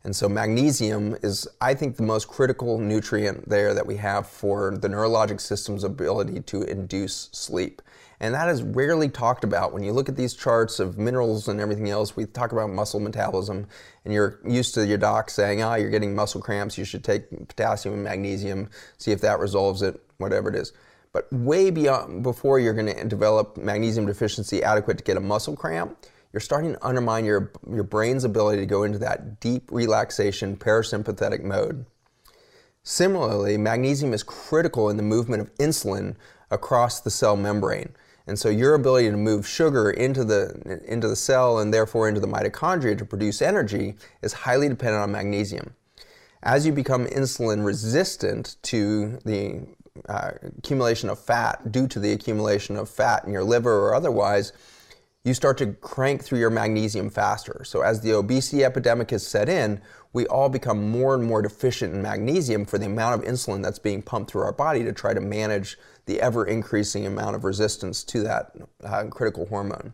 And 0.03 0.15
so, 0.15 0.29
magnesium 0.29 1.17
is, 1.21 1.47
I 1.59 1.73
think, 1.73 1.97
the 1.97 2.03
most 2.03 2.27
critical 2.27 2.77
nutrient 2.77 3.47
there 3.49 3.73
that 3.73 3.85
we 3.85 3.97
have 3.97 4.27
for 4.27 4.77
the 4.77 4.87
neurologic 4.87 5.41
system's 5.41 5.83
ability 5.83 6.41
to 6.41 6.63
induce 6.63 7.29
sleep. 7.31 7.81
And 8.21 8.33
that 8.33 8.49
is 8.49 8.61
rarely 8.61 9.07
talked 9.07 9.45
about. 9.45 9.71
When 9.73 9.83
you 9.83 9.93
look 9.93 10.09
at 10.09 10.17
these 10.17 10.33
charts 10.33 10.79
of 10.79 10.97
minerals 10.97 11.47
and 11.47 11.59
everything 11.59 11.89
else, 11.89 12.17
we 12.17 12.25
talk 12.25 12.51
about 12.51 12.69
muscle 12.69 12.99
metabolism, 12.99 13.67
and 14.03 14.13
you're 14.13 14.39
used 14.45 14.73
to 14.73 14.85
your 14.85 14.97
doc 14.97 15.29
saying, 15.29 15.63
ah, 15.63 15.71
oh, 15.71 15.75
you're 15.75 15.89
getting 15.89 16.13
muscle 16.13 16.41
cramps, 16.41 16.77
you 16.77 16.83
should 16.83 17.03
take 17.03 17.29
potassium 17.47 17.93
and 17.93 18.03
magnesium, 18.03 18.69
see 18.97 19.11
if 19.11 19.21
that 19.21 19.39
resolves 19.39 19.81
it, 19.81 20.01
whatever 20.17 20.49
it 20.49 20.55
is. 20.55 20.73
But 21.13 21.31
way 21.31 21.71
beyond, 21.71 22.21
before 22.23 22.59
you're 22.59 22.73
going 22.73 22.93
to 22.93 23.05
develop 23.05 23.57
magnesium 23.57 24.05
deficiency 24.05 24.61
adequate 24.63 24.97
to 24.97 25.03
get 25.03 25.17
a 25.17 25.21
muscle 25.21 25.55
cramp, 25.55 25.97
you're 26.33 26.41
starting 26.41 26.73
to 26.73 26.85
undermine 26.85 27.25
your, 27.25 27.51
your 27.71 27.83
brain's 27.83 28.23
ability 28.23 28.61
to 28.61 28.67
go 28.67 28.83
into 28.83 28.99
that 28.99 29.39
deep 29.39 29.71
relaxation 29.71 30.57
parasympathetic 30.57 31.41
mode. 31.41 31.85
Similarly, 32.83 33.57
magnesium 33.57 34.13
is 34.13 34.23
critical 34.23 34.89
in 34.89 34.97
the 34.97 35.03
movement 35.03 35.41
of 35.41 35.55
insulin 35.55 36.15
across 36.51 36.99
the 36.99 37.09
cell 37.09 37.35
membrane. 37.35 37.95
And 38.29 38.37
so 38.37 38.47
your 38.47 38.75
ability 38.75 39.09
to 39.09 39.17
move 39.17 39.47
sugar 39.47 39.89
into 39.89 40.23
the, 40.23 40.81
into 40.85 41.07
the 41.07 41.15
cell 41.15 41.59
and 41.59 41.73
therefore 41.73 42.07
into 42.07 42.21
the 42.21 42.27
mitochondria 42.27 42.97
to 42.97 43.03
produce 43.03 43.41
energy 43.41 43.95
is 44.21 44.31
highly 44.31 44.69
dependent 44.69 45.01
on 45.01 45.11
magnesium. 45.11 45.73
As 46.43 46.65
you 46.65 46.71
become 46.71 47.07
insulin 47.07 47.65
resistant 47.65 48.55
to 48.63 49.19
the 49.25 49.67
uh, 50.07 50.31
accumulation 50.59 51.09
of 51.09 51.19
fat 51.19 51.71
due 51.71 51.87
to 51.87 51.99
the 51.99 52.13
accumulation 52.13 52.77
of 52.77 52.87
fat 52.87 53.25
in 53.25 53.33
your 53.33 53.43
liver 53.43 53.87
or 53.87 53.95
otherwise, 53.95 54.53
you 55.25 55.33
start 55.33 55.57
to 55.57 55.73
crank 55.73 56.23
through 56.23 56.39
your 56.39 56.49
magnesium 56.49 57.09
faster. 57.09 57.63
So, 57.65 57.81
as 57.81 57.99
the 57.99 58.13
obesity 58.13 58.63
epidemic 58.63 59.11
has 59.11 59.27
set 59.27 59.49
in, 59.49 59.81
we 60.13 60.25
all 60.27 60.47
become 60.47 60.89
more 60.89 61.13
and 61.13 61.25
more 61.25 61.41
deficient 61.41 61.93
in 61.93 62.01
magnesium 62.01 62.63
for 62.63 62.77
the 62.77 62.85
amount 62.85 63.21
of 63.21 63.29
insulin 63.29 63.61
that's 63.61 63.79
being 63.79 64.01
pumped 64.01 64.31
through 64.31 64.43
our 64.43 64.53
body 64.53 64.83
to 64.83 64.93
try 64.93 65.13
to 65.13 65.19
manage 65.19 65.77
the 66.09 66.19
ever 66.21 66.43
increasing 66.45 67.05
amount 67.05 67.35
of 67.35 67.43
resistance 67.43 68.03
to 68.03 68.23
that 68.23 68.51
uh, 68.83 69.03
critical 69.05 69.45
hormone. 69.45 69.93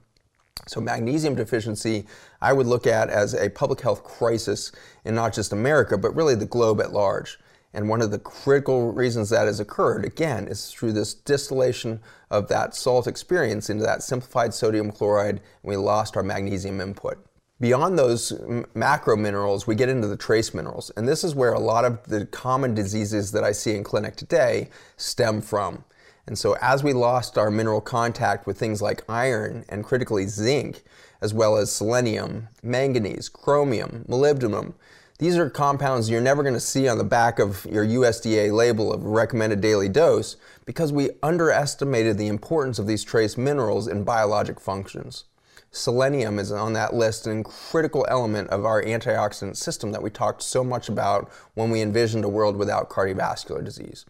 So, 0.65 0.79
magnesium 0.79 1.36
deficiency, 1.36 2.07
I 2.41 2.53
would 2.53 2.65
look 2.65 2.88
at 2.88 3.10
as 3.10 3.36
a 3.36 3.50
public 3.50 3.81
health 3.81 4.03
crisis 4.03 4.72
in 5.03 5.13
not 5.13 5.34
just 5.34 5.51
America, 5.51 5.98
but 5.98 6.15
really 6.15 6.34
the 6.34 6.45
globe 6.45 6.79
at 6.79 6.93
large. 6.93 7.38
And 7.74 7.89
one 7.89 8.01
of 8.01 8.12
the 8.12 8.19
critical 8.19 8.93
reasons 8.93 9.29
that 9.31 9.45
has 9.45 9.60
occurred, 9.60 10.05
again, 10.05 10.48
is 10.48 10.72
through 10.72 10.93
this 10.93 11.13
distillation 11.13 12.00
of 12.31 12.48
that 12.48 12.74
salt 12.74 13.05
experience 13.05 13.69
into 13.69 13.84
that 13.84 14.01
simplified 14.01 14.53
sodium 14.53 14.93
chloride, 14.93 15.41
and 15.41 15.41
we 15.63 15.75
lost 15.75 16.15
our 16.15 16.24
magnesium 16.24 16.79
input. 16.79 17.17
Beyond 17.60 18.00
those 18.00 18.34
macro 18.74 19.17
minerals, 19.17 19.67
we 19.67 19.75
get 19.75 19.89
into 19.89 20.07
the 20.07 20.17
trace 20.17 20.53
minerals. 20.53 20.91
And 20.95 21.07
this 21.07 21.25
is 21.25 21.36
where 21.36 21.53
a 21.53 21.60
lot 21.60 21.84
of 21.84 22.03
the 22.03 22.25
common 22.25 22.74
diseases 22.74 23.34
that 23.34 23.43
I 23.43 23.51
see 23.51 23.75
in 23.75 23.84
clinic 23.84 24.15
today 24.15 24.69
stem 24.95 25.41
from. 25.41 25.84
And 26.27 26.38
so, 26.38 26.58
as 26.60 26.84
we 26.84 26.94
lost 26.94 27.38
our 27.38 27.51
mineral 27.51 27.82
contact 27.82 28.48
with 28.48 28.58
things 28.58 28.82
like 28.82 29.03
iron 29.08 29.63
and 29.70 29.84
critically 29.84 30.25
zinc, 30.25 30.82
as 31.22 31.34
well 31.34 31.55
as 31.55 31.72
selenium, 31.72 32.48
manganese, 32.63 33.29
chromium, 33.29 34.05
molybdenum, 34.10 34.74
these 35.20 35.38
are 35.38 35.50
compounds 35.50 36.10
you're 36.10 36.20
never 36.20 36.41
going 36.41 36.55
to 36.55 36.60
see 36.60 36.88
on 36.88 36.98
the 36.98 37.03
back 37.03 37.39
of 37.39 37.65
your 37.65 37.86
USDA 37.86 38.51
label 38.51 38.91
of 38.91 39.03
recommended 39.03 39.62
daily 39.62 39.88
dose 39.88 40.36
because 40.65 40.91
we 40.91 41.12
underestimated 41.24 42.17
the 42.17 42.27
importance 42.27 42.79
of 42.79 42.88
these 42.88 43.03
trace 43.03 43.38
minerals 43.38 43.88
in 43.88 44.03
biologic 44.03 44.60
functions. 44.60 45.25
Selenium 45.72 46.39
is 46.39 46.51
on 46.51 46.74
that 46.74 46.94
list 46.94 47.27
and 47.27 47.46
a 47.46 47.50
critical 47.50 48.05
element 48.10 48.50
of 48.50 48.65
our 48.65 48.84
antioxidant 48.84 49.55
system 49.55 49.91
that 49.91 50.01
we 50.01 50.10
talked 50.10 50.41
so 50.41 50.63
much 50.63 50.89
about 50.89 51.29
when 51.53 51.70
we 51.70 51.82
envisioned 51.82 52.25
a 52.25 52.29
world 52.29 52.58
without 52.58 52.89
cardiovascular 52.89 53.63
disease 53.63 54.05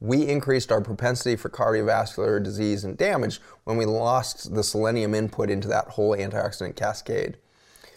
we 0.00 0.28
increased 0.28 0.70
our 0.70 0.80
propensity 0.80 1.34
for 1.34 1.48
cardiovascular 1.48 2.42
disease 2.42 2.84
and 2.84 2.96
damage 2.96 3.40
when 3.64 3.76
we 3.76 3.84
lost 3.84 4.54
the 4.54 4.62
selenium 4.62 5.14
input 5.14 5.50
into 5.50 5.68
that 5.68 5.88
whole 5.88 6.16
antioxidant 6.16 6.76
cascade. 6.76 7.36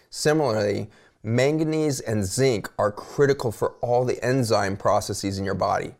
Similarly, 0.09 0.89
manganese 1.23 1.99
and 1.99 2.25
zinc 2.25 2.69
are 2.77 2.91
critical 2.91 3.51
for 3.51 3.75
all 3.81 4.03
the 4.03 4.23
enzyme 4.23 4.77
processes 4.77 5.37
in 5.37 5.45
your 5.45 5.53
body. 5.53 5.93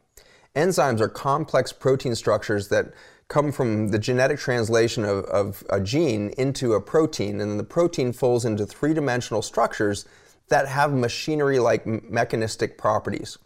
Enzymes 0.55 0.99
are 0.99 1.07
complex 1.07 1.71
protein 1.71 2.15
structures 2.15 2.67
that 2.69 2.93
come 3.27 3.51
from 3.51 3.89
the 3.89 3.99
genetic 3.99 4.37
translation 4.39 5.05
of, 5.05 5.23
of 5.25 5.63
a 5.69 5.79
gene 5.79 6.33
into 6.37 6.73
a 6.73 6.81
protein, 6.81 7.39
and 7.39 7.51
then 7.51 7.57
the 7.57 7.63
protein 7.63 8.11
folds 8.11 8.43
into 8.43 8.65
three 8.65 8.93
dimensional 8.93 9.41
structures 9.41 10.05
that 10.49 10.67
have 10.67 10.91
machinery 10.91 11.57
like 11.57 11.85
mechanistic 11.85 12.77
properties. 12.77 13.37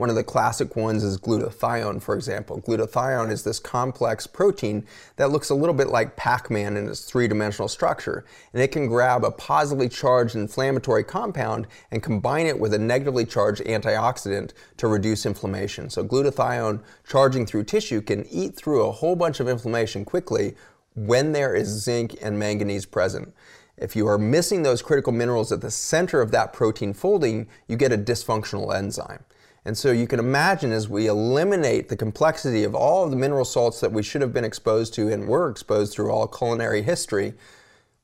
One 0.00 0.08
of 0.08 0.16
the 0.16 0.24
classic 0.24 0.76
ones 0.76 1.04
is 1.04 1.18
glutathione, 1.18 2.00
for 2.00 2.14
example. 2.14 2.58
Glutathione 2.62 3.30
is 3.30 3.44
this 3.44 3.58
complex 3.58 4.26
protein 4.26 4.86
that 5.16 5.30
looks 5.30 5.50
a 5.50 5.54
little 5.54 5.74
bit 5.74 5.88
like 5.88 6.16
Pac-Man 6.16 6.78
in 6.78 6.88
its 6.88 7.02
three-dimensional 7.02 7.68
structure. 7.68 8.24
And 8.54 8.62
it 8.62 8.72
can 8.72 8.86
grab 8.86 9.24
a 9.24 9.30
positively 9.30 9.90
charged 9.90 10.36
inflammatory 10.36 11.04
compound 11.04 11.66
and 11.90 12.02
combine 12.02 12.46
it 12.46 12.58
with 12.58 12.72
a 12.72 12.78
negatively 12.78 13.26
charged 13.26 13.62
antioxidant 13.64 14.52
to 14.78 14.88
reduce 14.88 15.26
inflammation. 15.26 15.90
So 15.90 16.02
glutathione 16.02 16.82
charging 17.06 17.44
through 17.44 17.64
tissue 17.64 18.00
can 18.00 18.24
eat 18.30 18.56
through 18.56 18.86
a 18.86 18.92
whole 18.92 19.16
bunch 19.16 19.38
of 19.38 19.48
inflammation 19.48 20.06
quickly 20.06 20.56
when 20.94 21.32
there 21.32 21.54
is 21.54 21.68
zinc 21.68 22.16
and 22.22 22.38
manganese 22.38 22.86
present. 22.86 23.34
If 23.76 23.94
you 23.94 24.06
are 24.06 24.16
missing 24.16 24.62
those 24.62 24.80
critical 24.80 25.12
minerals 25.12 25.52
at 25.52 25.60
the 25.60 25.70
center 25.70 26.22
of 26.22 26.30
that 26.30 26.54
protein 26.54 26.94
folding, 26.94 27.48
you 27.68 27.76
get 27.76 27.92
a 27.92 27.98
dysfunctional 27.98 28.74
enzyme. 28.74 29.24
And 29.64 29.76
so 29.76 29.92
you 29.92 30.06
can 30.06 30.18
imagine 30.18 30.72
as 30.72 30.88
we 30.88 31.06
eliminate 31.06 31.88
the 31.88 31.96
complexity 31.96 32.64
of 32.64 32.74
all 32.74 33.04
of 33.04 33.10
the 33.10 33.16
mineral 33.16 33.44
salts 33.44 33.80
that 33.80 33.92
we 33.92 34.02
should 34.02 34.22
have 34.22 34.32
been 34.32 34.44
exposed 34.44 34.94
to 34.94 35.12
and 35.12 35.28
were 35.28 35.50
exposed 35.50 35.92
through 35.92 36.10
all 36.10 36.26
culinary 36.26 36.82
history, 36.82 37.34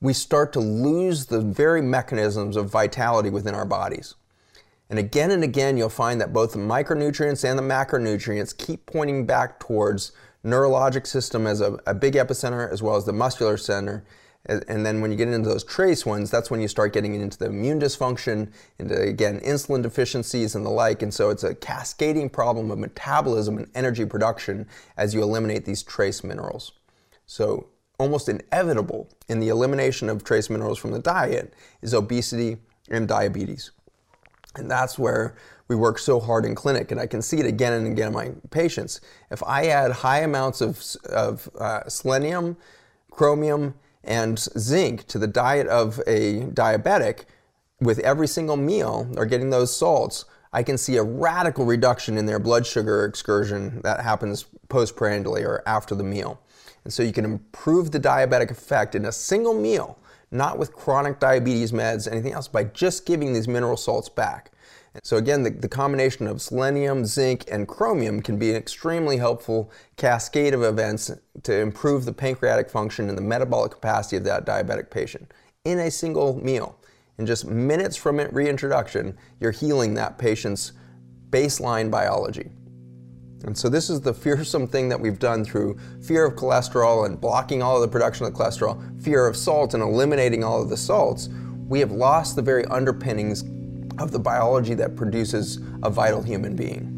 we 0.01 0.13
start 0.13 0.53
to 0.53 0.61
lose 0.61 1.27
the 1.27 1.41
very 1.41 1.81
mechanisms 1.81 2.57
of 2.57 2.71
vitality 2.71 3.31
within 3.31 3.55
our 3.55 3.65
bodies. 3.65 4.15
And 4.91 4.99
again 4.99 5.31
and 5.31 5.43
again, 5.43 5.77
you'll 5.77 5.89
find 5.89 6.21
that 6.21 6.33
both 6.33 6.53
the 6.53 6.59
micronutrients 6.59 7.49
and 7.49 7.59
the 7.59 7.63
macronutrients 7.63 8.57
keep 8.57 8.85
pointing 8.87 9.27
back 9.27 9.59
towards 9.59 10.13
neurologic 10.45 11.07
system 11.07 11.47
as 11.47 11.61
a, 11.61 11.79
a 11.87 11.95
big 11.95 12.15
epicenter 12.15 12.71
as 12.71 12.83
well 12.83 12.97
as 12.97 13.05
the 13.05 13.13
muscular 13.13 13.57
center 13.57 14.05
and 14.49 14.87
then 14.87 15.01
when 15.01 15.11
you 15.11 15.17
get 15.17 15.29
into 15.29 15.49
those 15.49 15.65
trace 15.65 16.07
ones, 16.07 16.31
that's 16.31 16.51
when 16.51 16.61
you 16.61 16.69
start 16.69 16.93
getting 16.93 17.15
into 17.15 17.39
the 17.39 17.47
immune 17.47 17.81
dysfunction, 17.81 18.53
into 18.79 19.01
again 19.01 19.41
insulin 19.41 19.83
deficiencies 19.83 20.55
and 20.55 20.65
the 20.65 20.71
like. 20.71 21.03
And 21.03 21.13
so 21.13 21.31
it's 21.31 21.45
a 21.45 21.55
cascading 21.55 22.31
problem 22.31 22.71
of 22.71 22.79
metabolism 22.79 23.59
and 23.59 23.69
energy 23.75 24.07
production 24.07 24.67
as 24.97 25.15
you 25.15 25.23
eliminate 25.23 25.65
these 25.65 25.83
trace 25.83 26.23
minerals. 26.23 26.73
So 27.27 27.69
almost 27.99 28.29
inevitable 28.29 29.09
in 29.29 29.41
the 29.41 29.49
elimination 29.49 30.09
of 30.09 30.23
trace 30.23 30.51
minerals 30.51 30.79
from 30.79 30.93
the 30.93 30.99
diet 30.99 31.55
is 31.83 31.95
obesity 31.95 32.59
and 32.91 33.09
diabetes. 33.09 33.73
And 34.55 34.71
that's 34.71 34.99
where 34.99 35.37
we 35.69 35.77
work 35.77 35.99
so 35.99 36.21
hard 36.21 36.45
in 36.45 36.55
clinic, 36.55 36.93
and 36.93 37.01
I 37.01 37.07
can 37.07 37.21
see 37.21 37.39
it 37.39 37.47
again 37.47 37.73
and 37.73 37.87
again 37.87 38.09
in 38.09 38.15
my 38.15 38.31
patients. 38.51 39.01
If 39.31 39.43
I 39.43 39.67
add 39.67 39.91
high 39.91 40.21
amounts 40.21 40.61
of, 40.61 40.83
of 41.11 41.49
uh, 41.59 41.89
selenium, 41.89 42.57
chromium, 43.11 43.75
and 44.07 44.39
zinc 44.39 45.07
to 45.09 45.19
the 45.19 45.27
diet 45.27 45.67
of 45.67 46.01
a 46.07 46.41
diabetic 46.45 47.25
with 47.81 47.99
every 47.99 48.27
single 48.27 48.57
meal 48.57 49.09
or 49.17 49.27
getting 49.27 49.51
those 49.51 49.77
salts, 49.77 50.25
I 50.53 50.63
can 50.63 50.79
see 50.79 50.97
a 50.97 51.03
radical 51.03 51.67
reduction 51.67 52.17
in 52.17 52.25
their 52.25 52.39
blood 52.39 52.67
sugar 52.67 53.05
excursion 53.05 53.81
that 53.83 54.01
happens 54.01 54.47
postprandially 54.69 55.43
or 55.43 55.63
after 55.67 55.95
the 55.95 56.05
meal. 56.05 56.41
And 56.85 56.93
so 56.93 57.03
you 57.03 57.13
can 57.13 57.25
improve 57.25 57.91
the 57.91 58.01
diabetic 58.01 58.51
effect 58.51 58.95
in 58.95 59.05
a 59.05 59.13
single 59.13 59.55
meal, 59.55 59.99
not 60.31 60.59
with 60.59 60.73
chronic 60.73 61.19
diabetes 61.19 61.73
meds, 61.73 62.11
anything 62.11 62.33
else, 62.33 62.49
by 62.49 62.65
just 62.65 63.05
giving 63.05 63.33
these 63.33 63.49
mineral 63.49 63.77
salts 63.77 64.09
back. 64.09 64.53
So 65.03 65.17
again, 65.17 65.43
the, 65.43 65.51
the, 65.51 65.69
combination 65.69 66.27
of 66.27 66.41
selenium, 66.41 67.05
zinc, 67.05 67.45
and 67.51 67.67
chromium 67.67 68.23
can 68.23 68.39
be 68.39 68.51
an 68.51 68.57
extremely 68.57 69.17
helpful 69.17 69.71
cascade 69.97 70.55
of 70.55 70.63
events 70.63 71.11
to 71.43 71.59
improve 71.59 72.05
the 72.05 72.13
pancreatic 72.13 72.71
function 72.71 73.09
and 73.09 73.17
the 73.17 73.23
metabolic 73.23 73.73
capacity 73.73 74.17
of 74.17 74.25
that 74.25 74.47
diabetic 74.47 74.91
patient 74.91 75.33
in 75.65 75.81
a 75.81 75.91
single 75.91 76.43
meal. 76.43 76.79
In 77.19 77.27
just 77.27 77.47
minutes 77.47 77.97
from 77.97 78.19
reintroduction, 78.19 79.17
you're 79.41 79.51
healing 79.51 79.95
that 79.95 80.19
patient's 80.19 80.73
baseline 81.31 81.91
biology. 81.91 82.51
And 83.45 83.57
so 83.57 83.69
this 83.69 83.91
is 83.91 84.01
the 84.01 84.15
fearsome 84.15 84.67
thing 84.67 84.89
that 84.89 85.01
we've 85.01 85.19
done 85.19 85.45
through 85.45 85.79
fear 86.03 86.25
of 86.27 86.35
cholesterol 86.35 87.07
and 87.07 87.21
blocking 87.21 87.63
all 87.63 87.77
of 87.77 87.83
the 87.83 87.89
production 87.89 88.27
of 88.27 88.33
cholesterol, 88.33 89.03
fear 89.03 89.27
of 89.27 89.37
salt 89.37 89.75
and 89.75 89.83
eliminating 89.83 90.43
all 90.43 90.63
of 90.63 90.69
the 90.69 90.77
salts. 90.77 91.29
We 91.69 91.81
have 91.81 91.93
lost 91.93 92.37
the 92.37 92.43
very 92.43 92.65
underpinnings 92.67 93.45
of 93.99 94.13
the 94.13 94.19
biology 94.19 94.75
that 94.75 94.97
produces 94.97 95.59
a 95.83 95.91
vital 95.91 96.23
human 96.23 96.55
being. 96.55 96.93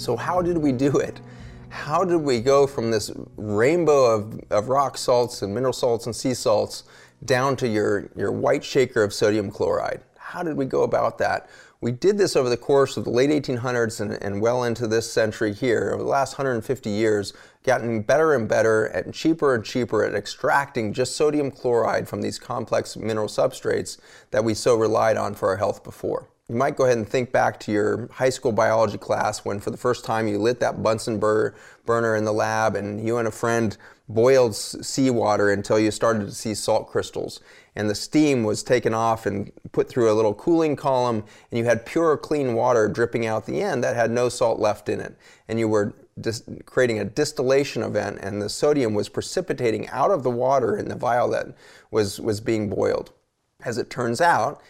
So, 0.00 0.16
how 0.16 0.40
did 0.40 0.56
we 0.56 0.72
do 0.72 0.96
it? 0.96 1.20
How 1.68 2.04
did 2.04 2.22
we 2.22 2.40
go 2.40 2.66
from 2.66 2.90
this 2.90 3.12
rainbow 3.36 4.06
of, 4.06 4.40
of 4.50 4.68
rock 4.70 4.96
salts 4.96 5.42
and 5.42 5.54
mineral 5.54 5.74
salts 5.74 6.06
and 6.06 6.16
sea 6.16 6.32
salts 6.32 6.84
down 7.26 7.54
to 7.56 7.68
your, 7.68 8.08
your 8.16 8.32
white 8.32 8.64
shaker 8.64 9.02
of 9.02 9.12
sodium 9.12 9.50
chloride? 9.50 10.00
How 10.16 10.42
did 10.42 10.56
we 10.56 10.64
go 10.64 10.84
about 10.84 11.18
that? 11.18 11.50
We 11.82 11.92
did 11.92 12.18
this 12.18 12.36
over 12.36 12.50
the 12.50 12.58
course 12.58 12.98
of 12.98 13.04
the 13.04 13.10
late 13.10 13.30
1800s 13.30 14.02
and, 14.02 14.12
and, 14.22 14.42
well 14.42 14.64
into 14.64 14.86
this 14.86 15.10
century 15.10 15.54
here. 15.54 15.92
Over 15.94 16.02
the 16.02 16.10
last 16.10 16.34
150 16.34 16.90
years, 16.90 17.32
gotten 17.64 18.02
better 18.02 18.34
and 18.34 18.46
better 18.46 18.84
and 18.84 19.14
cheaper 19.14 19.54
and 19.54 19.64
cheaper 19.64 20.04
at 20.04 20.14
extracting 20.14 20.92
just 20.92 21.16
sodium 21.16 21.50
chloride 21.50 22.06
from 22.06 22.20
these 22.20 22.38
complex 22.38 22.98
mineral 22.98 23.28
substrates 23.28 23.96
that 24.30 24.44
we 24.44 24.52
so 24.52 24.76
relied 24.76 25.16
on 25.16 25.34
for 25.34 25.48
our 25.48 25.56
health 25.56 25.82
before. 25.82 26.28
you 26.50 26.54
might 26.54 26.76
go 26.76 26.84
ahead 26.84 26.98
and 26.98 27.08
think 27.08 27.32
back 27.32 27.58
to 27.60 27.72
your 27.72 28.08
high 28.12 28.28
school 28.28 28.52
biology 28.52 28.98
class 28.98 29.42
when 29.46 29.58
for 29.58 29.70
the 29.70 29.76
first 29.78 30.04
time 30.04 30.28
you 30.28 30.38
lit 30.38 30.60
that 30.60 30.82
Bunsen 30.82 31.18
bur- 31.18 31.54
burner 31.86 32.14
in 32.14 32.26
the 32.26 32.32
lab 32.32 32.76
and 32.76 33.02
you 33.02 33.16
and 33.16 33.26
a 33.26 33.30
friend 33.30 33.78
boiled 34.06 34.54
seawater 34.54 35.50
until 35.50 35.78
you 35.78 35.90
started 35.90 36.26
to 36.26 36.34
see 36.34 36.54
salt 36.54 36.88
crystals. 36.88 37.40
And 37.76 37.88
the 37.88 37.94
steam 37.94 38.42
was 38.44 38.62
taken 38.62 38.94
off 38.94 39.26
and 39.26 39.52
put 39.72 39.88
through 39.88 40.10
a 40.10 40.14
little 40.14 40.34
cooling 40.34 40.76
column, 40.76 41.24
and 41.50 41.58
you 41.58 41.64
had 41.64 41.86
pure, 41.86 42.16
clean 42.16 42.54
water 42.54 42.88
dripping 42.88 43.26
out 43.26 43.46
the 43.46 43.62
end 43.62 43.84
that 43.84 43.96
had 43.96 44.10
no 44.10 44.28
salt 44.28 44.58
left 44.58 44.88
in 44.88 45.00
it. 45.00 45.16
And 45.48 45.58
you 45.58 45.68
were 45.68 45.94
creating 46.66 46.98
a 46.98 47.04
distillation 47.04 47.82
event, 47.82 48.18
and 48.20 48.42
the 48.42 48.48
sodium 48.48 48.94
was 48.94 49.08
precipitating 49.08 49.88
out 49.88 50.10
of 50.10 50.22
the 50.22 50.30
water 50.30 50.76
in 50.76 50.88
the 50.88 50.96
vial 50.96 51.30
that 51.30 51.54
was, 51.90 52.20
was 52.20 52.40
being 52.40 52.68
boiled. 52.68 53.12
As 53.64 53.78
it 53.78 53.90
turns 53.90 54.20
out, 54.20 54.60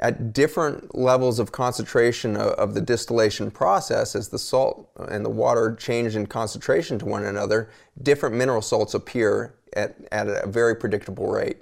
at 0.00 0.32
different 0.32 0.94
levels 0.94 1.38
of 1.38 1.52
concentration 1.52 2.36
of, 2.36 2.52
of, 2.52 2.74
the 2.74 2.80
distillation 2.80 3.50
process, 3.50 4.14
as 4.14 4.28
the 4.28 4.38
salt 4.38 4.90
and 5.08 5.24
the 5.24 5.30
water 5.30 5.74
change 5.76 6.16
in 6.16 6.26
concentration 6.26 6.98
to 6.98 7.06
one 7.06 7.24
another, 7.24 7.70
different 8.02 8.34
mineral 8.34 8.60
salts 8.60 8.94
appear 8.94 9.54
at, 9.74 9.96
at 10.10 10.26
a 10.28 10.46
very 10.48 10.74
predictable 10.74 11.28
rate. 11.28 11.58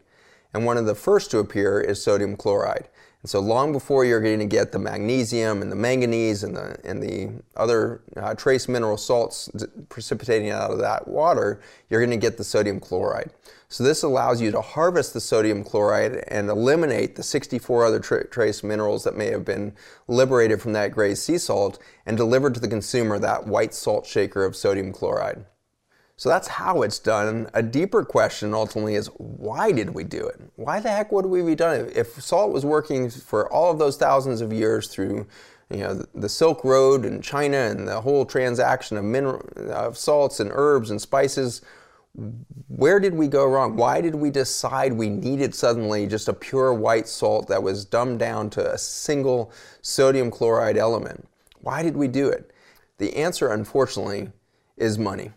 And 0.54 0.64
one 0.64 0.76
of 0.76 0.86
the 0.86 0.94
first 0.94 1.30
to 1.30 1.38
appear 1.38 1.80
is 1.80 2.02
sodium 2.02 2.36
chloride. 2.36 2.88
And 3.22 3.30
so 3.30 3.38
long 3.38 3.72
before 3.72 4.04
you're 4.04 4.20
going 4.20 4.40
to 4.40 4.46
get 4.46 4.72
the 4.72 4.80
magnesium 4.80 5.62
and 5.62 5.70
the 5.70 5.76
manganese 5.76 6.42
and 6.42 6.56
the, 6.56 6.76
and 6.84 7.00
the 7.00 7.30
other 7.56 8.02
uh, 8.16 8.34
trace 8.34 8.68
mineral 8.68 8.96
salts 8.96 9.48
precipitating 9.88 10.50
out 10.50 10.72
of 10.72 10.78
that 10.78 11.06
water, 11.06 11.60
you're 11.88 12.00
going 12.00 12.10
to 12.10 12.16
get 12.16 12.36
the 12.36 12.42
sodium 12.42 12.80
chloride. 12.80 13.30
So 13.68 13.84
this 13.84 14.02
allows 14.02 14.42
you 14.42 14.50
to 14.50 14.60
harvest 14.60 15.14
the 15.14 15.20
sodium 15.20 15.62
chloride 15.62 16.24
and 16.28 16.50
eliminate 16.50 17.14
the 17.14 17.22
64 17.22 17.86
other 17.86 18.00
tra- 18.00 18.26
trace 18.26 18.64
minerals 18.64 19.04
that 19.04 19.16
may 19.16 19.28
have 19.28 19.44
been 19.44 19.72
liberated 20.08 20.60
from 20.60 20.72
that 20.72 20.90
gray 20.90 21.14
sea 21.14 21.38
salt 21.38 21.78
and 22.04 22.16
deliver 22.16 22.50
to 22.50 22.60
the 22.60 22.68
consumer 22.68 23.20
that 23.20 23.46
white 23.46 23.72
salt 23.72 24.04
shaker 24.04 24.44
of 24.44 24.56
sodium 24.56 24.92
chloride. 24.92 25.44
So 26.22 26.28
that's 26.28 26.46
how 26.46 26.82
it's 26.82 27.00
done. 27.00 27.48
A 27.52 27.64
deeper 27.64 28.04
question 28.04 28.54
ultimately 28.54 28.94
is 28.94 29.08
why 29.16 29.72
did 29.72 29.90
we 29.90 30.04
do 30.04 30.24
it? 30.24 30.40
Why 30.54 30.78
the 30.78 30.88
heck 30.88 31.10
would 31.10 31.26
we 31.26 31.42
be 31.42 31.56
done 31.56 31.80
it? 31.80 31.96
If 31.96 32.22
salt 32.22 32.52
was 32.52 32.64
working 32.64 33.10
for 33.10 33.52
all 33.52 33.72
of 33.72 33.80
those 33.80 33.96
thousands 33.96 34.40
of 34.40 34.52
years 34.52 34.86
through 34.86 35.26
you 35.68 35.78
know, 35.78 36.06
the 36.14 36.28
Silk 36.28 36.62
Road 36.62 37.04
and 37.04 37.24
China 37.24 37.56
and 37.56 37.88
the 37.88 38.00
whole 38.00 38.24
transaction 38.24 38.96
of, 38.96 39.02
mineral, 39.02 39.44
of 39.72 39.98
salts 39.98 40.38
and 40.38 40.52
herbs 40.54 40.90
and 40.90 41.02
spices, 41.02 41.60
where 42.68 43.00
did 43.00 43.14
we 43.16 43.26
go 43.26 43.44
wrong? 43.44 43.74
Why 43.74 44.00
did 44.00 44.14
we 44.14 44.30
decide 44.30 44.92
we 44.92 45.08
needed 45.08 45.56
suddenly 45.56 46.06
just 46.06 46.28
a 46.28 46.32
pure 46.32 46.72
white 46.72 47.08
salt 47.08 47.48
that 47.48 47.64
was 47.64 47.84
dumbed 47.84 48.20
down 48.20 48.48
to 48.50 48.72
a 48.72 48.78
single 48.78 49.50
sodium 49.80 50.30
chloride 50.30 50.76
element? 50.76 51.26
Why 51.62 51.82
did 51.82 51.96
we 51.96 52.06
do 52.06 52.28
it? 52.28 52.52
The 52.98 53.16
answer, 53.16 53.48
unfortunately, 53.48 54.30
is 54.76 55.00
money. 55.00 55.32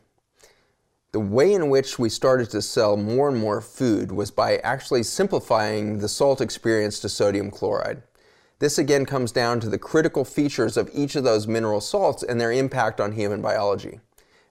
The 1.16 1.22
way 1.22 1.54
in 1.54 1.70
which 1.70 1.98
we 1.98 2.10
started 2.10 2.50
to 2.50 2.62
sell 2.62 2.98
more 2.98 3.30
and 3.30 3.38
more 3.38 3.62
food 3.62 4.12
was 4.12 4.32
by 4.32 4.58
actually 4.58 5.04
simplifying 5.04 6.00
the 6.00 6.10
salt 6.10 6.42
experience 6.42 7.00
to 7.00 7.08
sodium 7.08 7.52
chloride. 7.52 8.04
This 8.60 8.78
again 8.78 9.06
comes 9.06 9.32
down 9.32 9.62
to 9.62 9.70
the 9.70 9.78
critical 9.78 10.26
features 10.26 10.76
of 10.76 10.90
each 10.94 11.16
of 11.16 11.24
those 11.24 11.48
mineral 11.48 11.80
salts 11.80 12.22
and 12.22 12.38
their 12.42 12.52
impact 12.52 13.00
on 13.00 13.14
human 13.14 13.42
biology. 13.42 14.02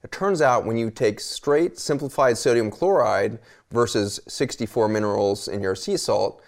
It 0.02 0.10
turns 0.10 0.40
out 0.40 0.64
when 0.64 0.78
you 0.78 0.90
take 0.90 1.20
straight 1.20 1.78
simplified 1.78 2.38
sodium 2.38 2.70
chloride 2.70 3.40
versus 3.70 4.18
64 4.26 4.88
minerals 4.88 5.46
in 5.46 5.60
your 5.60 5.74
sea 5.74 5.98
salt, 5.98 6.42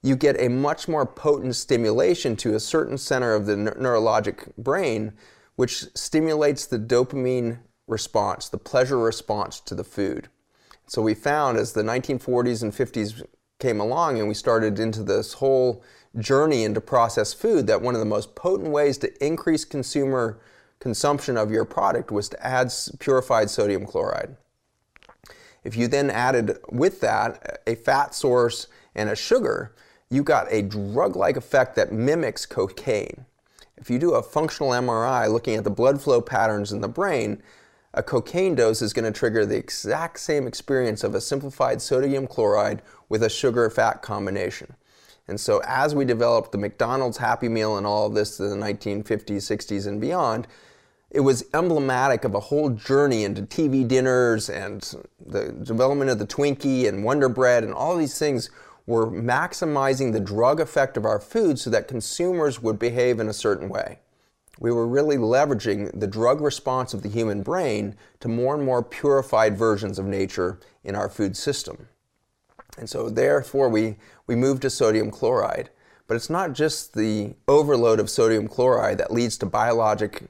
you 0.00 0.16
get 0.16 0.40
a 0.40 0.48
much 0.48 0.88
more 0.88 1.04
potent 1.04 1.54
stimulation 1.54 2.34
to 2.36 2.54
a 2.54 2.60
certain 2.60 2.96
center 2.96 3.34
of 3.34 3.44
the 3.44 3.56
neurologic 3.56 4.56
brain, 4.56 5.12
which 5.56 5.84
stimulates 5.94 6.64
the 6.64 6.78
dopamine 6.78 7.58
response, 7.90 8.48
the 8.48 8.58
pleasure 8.58 8.98
response 8.98 9.60
to 9.60 9.74
the 9.74 9.84
food. 9.84 10.28
So 10.86 11.02
we 11.02 11.14
found 11.14 11.58
as 11.58 11.72
the 11.72 11.82
1940s 11.82 12.62
and 12.62 12.72
50s 12.72 13.22
came 13.58 13.80
along 13.80 14.18
and 14.18 14.28
we 14.28 14.34
started 14.34 14.78
into 14.78 15.02
this 15.02 15.34
whole 15.34 15.82
journey 16.18 16.64
into 16.64 16.80
processed 16.80 17.38
food 17.38 17.66
that 17.66 17.82
one 17.82 17.94
of 17.94 18.00
the 18.00 18.06
most 18.06 18.34
potent 18.34 18.70
ways 18.70 18.98
to 18.98 19.24
increase 19.24 19.64
consumer 19.64 20.40
consumption 20.80 21.36
of 21.36 21.50
your 21.50 21.64
product 21.64 22.10
was 22.10 22.28
to 22.30 22.44
add 22.44 22.72
purified 22.98 23.50
sodium 23.50 23.86
chloride. 23.86 24.36
If 25.62 25.76
you 25.76 25.88
then 25.88 26.10
added 26.10 26.58
with 26.70 27.00
that 27.02 27.60
a 27.66 27.74
fat 27.74 28.14
source 28.14 28.66
and 28.94 29.10
a 29.10 29.16
sugar, 29.16 29.74
you 30.08 30.22
got 30.22 30.48
a 30.50 30.62
drug 30.62 31.14
like 31.16 31.36
effect 31.36 31.76
that 31.76 31.92
mimics 31.92 32.46
cocaine. 32.46 33.26
If 33.76 33.88
you 33.90 33.98
do 33.98 34.14
a 34.14 34.22
functional 34.22 34.70
MRI 34.70 35.30
looking 35.30 35.54
at 35.54 35.64
the 35.64 35.70
blood 35.70 36.02
flow 36.02 36.20
patterns 36.20 36.72
in 36.72 36.80
the 36.80 36.88
brain, 36.88 37.42
a 37.92 38.02
cocaine 38.02 38.54
dose 38.54 38.82
is 38.82 38.92
going 38.92 39.10
to 39.10 39.18
trigger 39.18 39.44
the 39.44 39.56
exact 39.56 40.20
same 40.20 40.46
experience 40.46 41.02
of 41.02 41.14
a 41.14 41.20
simplified 41.20 41.82
sodium 41.82 42.26
chloride 42.26 42.82
with 43.08 43.22
a 43.22 43.28
sugar 43.28 43.68
fat 43.68 44.00
combination. 44.00 44.74
And 45.26 45.40
so, 45.40 45.60
as 45.66 45.94
we 45.94 46.04
developed 46.04 46.52
the 46.52 46.58
McDonald's 46.58 47.18
Happy 47.18 47.48
Meal 47.48 47.76
and 47.76 47.86
all 47.86 48.06
of 48.06 48.14
this 48.14 48.38
in 48.38 48.50
the 48.50 48.66
1950s, 48.66 49.36
60s, 49.36 49.86
and 49.86 50.00
beyond, 50.00 50.46
it 51.10 51.20
was 51.20 51.44
emblematic 51.52 52.24
of 52.24 52.34
a 52.34 52.40
whole 52.40 52.70
journey 52.70 53.24
into 53.24 53.42
TV 53.42 53.86
dinners 53.86 54.48
and 54.48 54.94
the 55.24 55.52
development 55.52 56.10
of 56.10 56.18
the 56.18 56.26
Twinkie 56.26 56.88
and 56.88 57.04
Wonder 57.04 57.28
Bread 57.28 57.64
and 57.64 57.74
all 57.74 57.96
these 57.96 58.18
things 58.18 58.50
were 58.86 59.06
maximizing 59.06 60.12
the 60.12 60.20
drug 60.20 60.60
effect 60.60 60.96
of 60.96 61.04
our 61.04 61.18
food 61.18 61.58
so 61.58 61.70
that 61.70 61.88
consumers 61.88 62.62
would 62.62 62.78
behave 62.78 63.18
in 63.18 63.28
a 63.28 63.32
certain 63.32 63.68
way 63.68 63.98
we 64.60 64.70
were 64.70 64.86
really 64.86 65.16
leveraging 65.16 65.98
the 65.98 66.06
drug 66.06 66.40
response 66.40 66.94
of 66.94 67.02
the 67.02 67.08
human 67.08 67.42
brain 67.42 67.96
to 68.20 68.28
more 68.28 68.54
and 68.54 68.64
more 68.64 68.82
purified 68.82 69.56
versions 69.56 69.98
of 69.98 70.04
nature 70.04 70.60
in 70.84 70.94
our 70.94 71.08
food 71.08 71.36
system. 71.36 71.88
And 72.78 72.88
so, 72.88 73.10
therefore, 73.10 73.68
we, 73.68 73.96
we 74.26 74.36
moved 74.36 74.62
to 74.62 74.70
sodium 74.70 75.10
chloride. 75.10 75.70
But 76.06 76.16
it's 76.16 76.30
not 76.30 76.52
just 76.52 76.94
the 76.94 77.34
overload 77.48 78.00
of 78.00 78.10
sodium 78.10 78.48
chloride 78.48 78.98
that 78.98 79.12
leads 79.12 79.38
to 79.38 79.46
biologic 79.46 80.24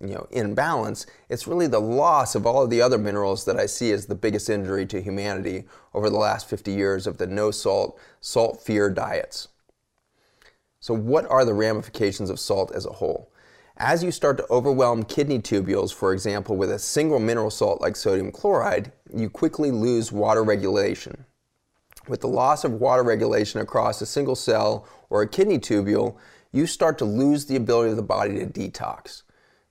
you 0.00 0.14
know, 0.14 0.26
imbalance. 0.30 1.06
It's 1.28 1.46
really 1.46 1.66
the 1.66 1.80
loss 1.80 2.34
of 2.34 2.46
all 2.46 2.62
of 2.62 2.70
the 2.70 2.82
other 2.82 2.98
minerals 2.98 3.44
that 3.44 3.58
I 3.58 3.66
see 3.66 3.92
as 3.92 4.06
the 4.06 4.14
biggest 4.14 4.48
injury 4.48 4.86
to 4.86 5.02
humanity 5.02 5.64
over 5.94 6.10
the 6.10 6.16
last 6.16 6.48
50 6.48 6.72
years 6.72 7.06
of 7.06 7.18
the 7.18 7.26
no 7.26 7.50
salt, 7.50 7.98
salt 8.20 8.60
fear 8.60 8.90
diets. 8.90 9.48
So, 10.80 10.94
what 10.94 11.26
are 11.26 11.44
the 11.44 11.54
ramifications 11.54 12.30
of 12.30 12.40
salt 12.40 12.72
as 12.72 12.86
a 12.86 12.92
whole? 12.92 13.30
As 13.80 14.02
you 14.02 14.10
start 14.10 14.38
to 14.38 14.46
overwhelm 14.50 15.04
kidney 15.04 15.38
tubules, 15.38 15.94
for 15.94 16.12
example, 16.12 16.56
with 16.56 16.68
a 16.68 16.80
single 16.80 17.20
mineral 17.20 17.48
salt 17.48 17.80
like 17.80 17.94
sodium 17.94 18.32
chloride, 18.32 18.90
you 19.14 19.30
quickly 19.30 19.70
lose 19.70 20.10
water 20.10 20.42
regulation. 20.42 21.24
With 22.08 22.20
the 22.20 22.26
loss 22.26 22.64
of 22.64 22.72
water 22.72 23.04
regulation 23.04 23.60
across 23.60 24.02
a 24.02 24.06
single 24.06 24.34
cell 24.34 24.84
or 25.10 25.22
a 25.22 25.28
kidney 25.28 25.60
tubule, 25.60 26.16
you 26.50 26.66
start 26.66 26.98
to 26.98 27.04
lose 27.04 27.46
the 27.46 27.54
ability 27.54 27.90
of 27.90 27.96
the 27.96 28.02
body 28.02 28.40
to 28.40 28.46
detox. 28.46 29.22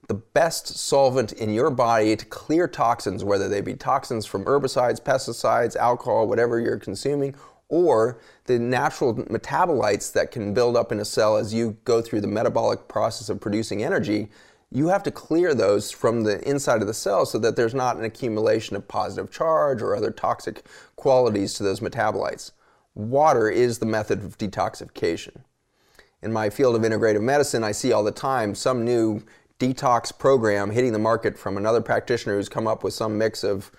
The 0.06 0.14
best 0.14 0.68
solvent 0.68 1.32
in 1.32 1.52
your 1.52 1.68
body 1.68 2.16
to 2.16 2.24
clear 2.24 2.66
toxins, 2.66 3.24
whether 3.24 3.46
they 3.46 3.60
be 3.60 3.74
toxins 3.74 4.24
from 4.24 4.46
herbicides, 4.46 5.02
pesticides, 5.02 5.76
alcohol, 5.76 6.26
whatever 6.26 6.58
you're 6.58 6.78
consuming, 6.78 7.34
or 7.68 8.18
the 8.44 8.58
natural 8.58 9.14
metabolites 9.14 10.12
that 10.12 10.30
can 10.30 10.54
build 10.54 10.76
up 10.76 10.90
in 10.90 11.00
a 11.00 11.04
cell 11.04 11.36
as 11.36 11.52
you 11.52 11.76
go 11.84 12.00
through 12.00 12.20
the 12.20 12.26
metabolic 12.26 12.88
process 12.88 13.28
of 13.28 13.40
producing 13.40 13.82
energy, 13.82 14.28
you 14.70 14.88
have 14.88 15.02
to 15.02 15.10
clear 15.10 15.54
those 15.54 15.90
from 15.90 16.22
the 16.22 16.46
inside 16.48 16.80
of 16.80 16.86
the 16.86 16.94
cell 16.94 17.24
so 17.24 17.38
that 17.38 17.56
there's 17.56 17.74
not 17.74 17.96
an 17.96 18.04
accumulation 18.04 18.76
of 18.76 18.86
positive 18.86 19.30
charge 19.30 19.80
or 19.80 19.96
other 19.96 20.10
toxic 20.10 20.64
qualities 20.96 21.54
to 21.54 21.62
those 21.62 21.80
metabolites. 21.80 22.52
Water 22.94 23.48
is 23.48 23.78
the 23.78 23.86
method 23.86 24.24
of 24.24 24.36
detoxification. 24.36 25.42
In 26.22 26.32
my 26.32 26.50
field 26.50 26.74
of 26.74 26.82
integrative 26.82 27.22
medicine, 27.22 27.62
I 27.62 27.72
see 27.72 27.92
all 27.92 28.02
the 28.02 28.10
time 28.10 28.54
some 28.54 28.84
new 28.84 29.22
detox 29.58 30.16
program 30.16 30.70
hitting 30.70 30.92
the 30.92 30.98
market 30.98 31.38
from 31.38 31.56
another 31.56 31.80
practitioner 31.80 32.36
who's 32.36 32.48
come 32.48 32.66
up 32.66 32.84
with 32.84 32.92
some 32.92 33.16
mix 33.16 33.44
of, 33.44 33.70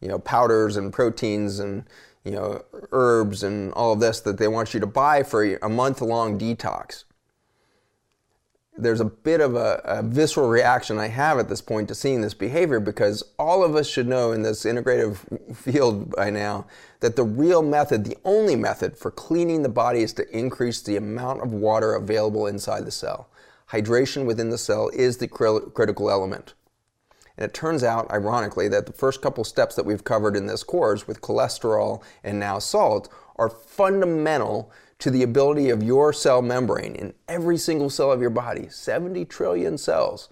you 0.00 0.08
know, 0.08 0.18
powders 0.18 0.76
and 0.76 0.92
proteins 0.92 1.58
and 1.58 1.84
you 2.28 2.34
know, 2.34 2.64
herbs 2.92 3.42
and 3.42 3.72
all 3.72 3.94
of 3.94 4.00
this 4.00 4.20
that 4.20 4.38
they 4.38 4.48
want 4.48 4.74
you 4.74 4.80
to 4.80 4.86
buy 4.86 5.22
for 5.22 5.56
a 5.56 5.68
month 5.68 6.00
long 6.00 6.38
detox. 6.38 7.04
There's 8.76 9.00
a 9.00 9.06
bit 9.06 9.40
of 9.40 9.56
a, 9.56 9.80
a, 9.84 10.02
visceral 10.04 10.48
reaction 10.48 10.98
I 10.98 11.08
have 11.08 11.38
at 11.38 11.48
this 11.48 11.60
point 11.60 11.88
to 11.88 11.96
seeing 11.96 12.20
this 12.20 12.34
behavior 12.34 12.78
because 12.78 13.24
all 13.36 13.64
of 13.64 13.74
us 13.74 13.88
should 13.88 14.06
know 14.06 14.30
in 14.30 14.42
this 14.42 14.64
integrative 14.64 15.56
field 15.56 16.14
by 16.14 16.30
now 16.30 16.66
that 17.00 17.16
the 17.16 17.24
real 17.24 17.62
method, 17.62 18.04
the 18.04 18.16
only 18.24 18.54
method 18.54 18.96
for 18.96 19.10
cleaning 19.10 19.62
the 19.62 19.68
body 19.68 20.02
is 20.02 20.12
to 20.12 20.36
increase 20.36 20.80
the 20.80 20.96
amount 20.96 21.42
of 21.42 21.52
water 21.52 21.94
available 21.94 22.46
inside 22.46 22.84
the 22.84 22.92
cell. 22.92 23.28
Hydration 23.72 24.26
within 24.26 24.50
the 24.50 24.58
cell 24.58 24.90
is 24.90 25.16
the 25.16 25.28
critical 25.28 26.08
element. 26.08 26.54
And 27.38 27.44
it 27.44 27.54
turns 27.54 27.84
out, 27.84 28.10
ironically, 28.10 28.66
that 28.66 28.86
the 28.86 28.92
first 28.92 29.22
couple 29.22 29.44
steps 29.44 29.76
that 29.76 29.86
we've 29.86 30.02
covered 30.02 30.34
in 30.34 30.46
this 30.46 30.64
course 30.64 31.06
with 31.06 31.20
cholesterol 31.20 32.02
and 32.24 32.40
now 32.40 32.58
salt 32.58 33.08
are 33.36 33.48
fundamental 33.48 34.72
to 34.98 35.08
the 35.08 35.22
ability 35.22 35.70
of 35.70 35.80
your 35.80 36.12
cell 36.12 36.42
membrane 36.42 36.96
in 36.96 37.14
every 37.28 37.56
single 37.56 37.90
cell 37.90 38.10
of 38.10 38.20
your 38.20 38.30
body 38.30 38.68
70 38.68 39.24
trillion 39.26 39.78
cells. 39.78 40.28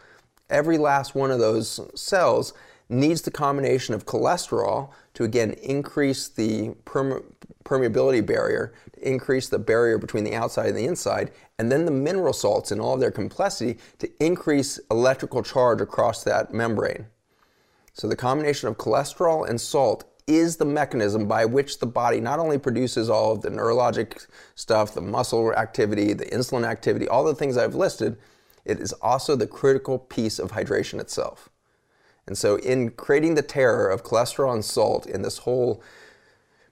Every 0.50 0.78
last 0.78 1.14
one 1.14 1.30
of 1.30 1.38
those 1.38 1.80
cells 1.94 2.52
needs 2.88 3.22
the 3.22 3.30
combination 3.30 3.94
of 3.94 4.04
cholesterol 4.04 4.90
to 5.14 5.22
again 5.22 5.52
increase 5.62 6.26
the 6.26 6.74
perme- 6.84 7.22
permeability 7.64 8.26
barrier, 8.26 8.74
increase 9.00 9.48
the 9.48 9.60
barrier 9.60 9.96
between 9.96 10.24
the 10.24 10.34
outside 10.34 10.66
and 10.66 10.76
the 10.76 10.86
inside, 10.86 11.30
and 11.58 11.72
then 11.72 11.84
the 11.84 11.90
mineral 11.90 12.32
salts 12.32 12.70
in 12.70 12.80
all 12.80 12.94
of 12.94 13.00
their 13.00 13.10
complexity 13.10 13.78
to 13.98 14.10
increase 14.24 14.78
electrical 14.90 15.42
charge 15.42 15.80
across 15.80 16.22
that 16.24 16.52
membrane. 16.52 17.06
So 17.94 18.08
the 18.08 18.16
combination 18.16 18.68
of 18.68 18.76
cholesterol 18.76 19.48
and 19.48 19.60
salt 19.60 20.04
is 20.26 20.56
the 20.56 20.64
mechanism 20.64 21.26
by 21.26 21.44
which 21.44 21.78
the 21.78 21.86
body 21.86 22.20
not 22.20 22.38
only 22.38 22.58
produces 22.58 23.08
all 23.08 23.32
of 23.32 23.42
the 23.42 23.48
neurologic 23.48 24.26
stuff, 24.54 24.92
the 24.92 25.00
muscle 25.00 25.52
activity, 25.54 26.12
the 26.12 26.26
insulin 26.26 26.66
activity, 26.66 27.08
all 27.08 27.24
the 27.24 27.34
things 27.34 27.56
I've 27.56 27.74
listed, 27.74 28.18
it 28.64 28.80
is 28.80 28.92
also 28.94 29.36
the 29.36 29.46
critical 29.46 29.98
piece 29.98 30.38
of 30.38 30.52
hydration 30.52 31.00
itself. 31.00 31.48
And 32.26 32.36
so, 32.36 32.56
in 32.56 32.90
creating 32.90 33.36
the 33.36 33.42
terror 33.42 33.88
of 33.88 34.02
cholesterol 34.02 34.52
and 34.52 34.64
salt 34.64 35.06
in 35.06 35.22
this 35.22 35.38
whole 35.38 35.80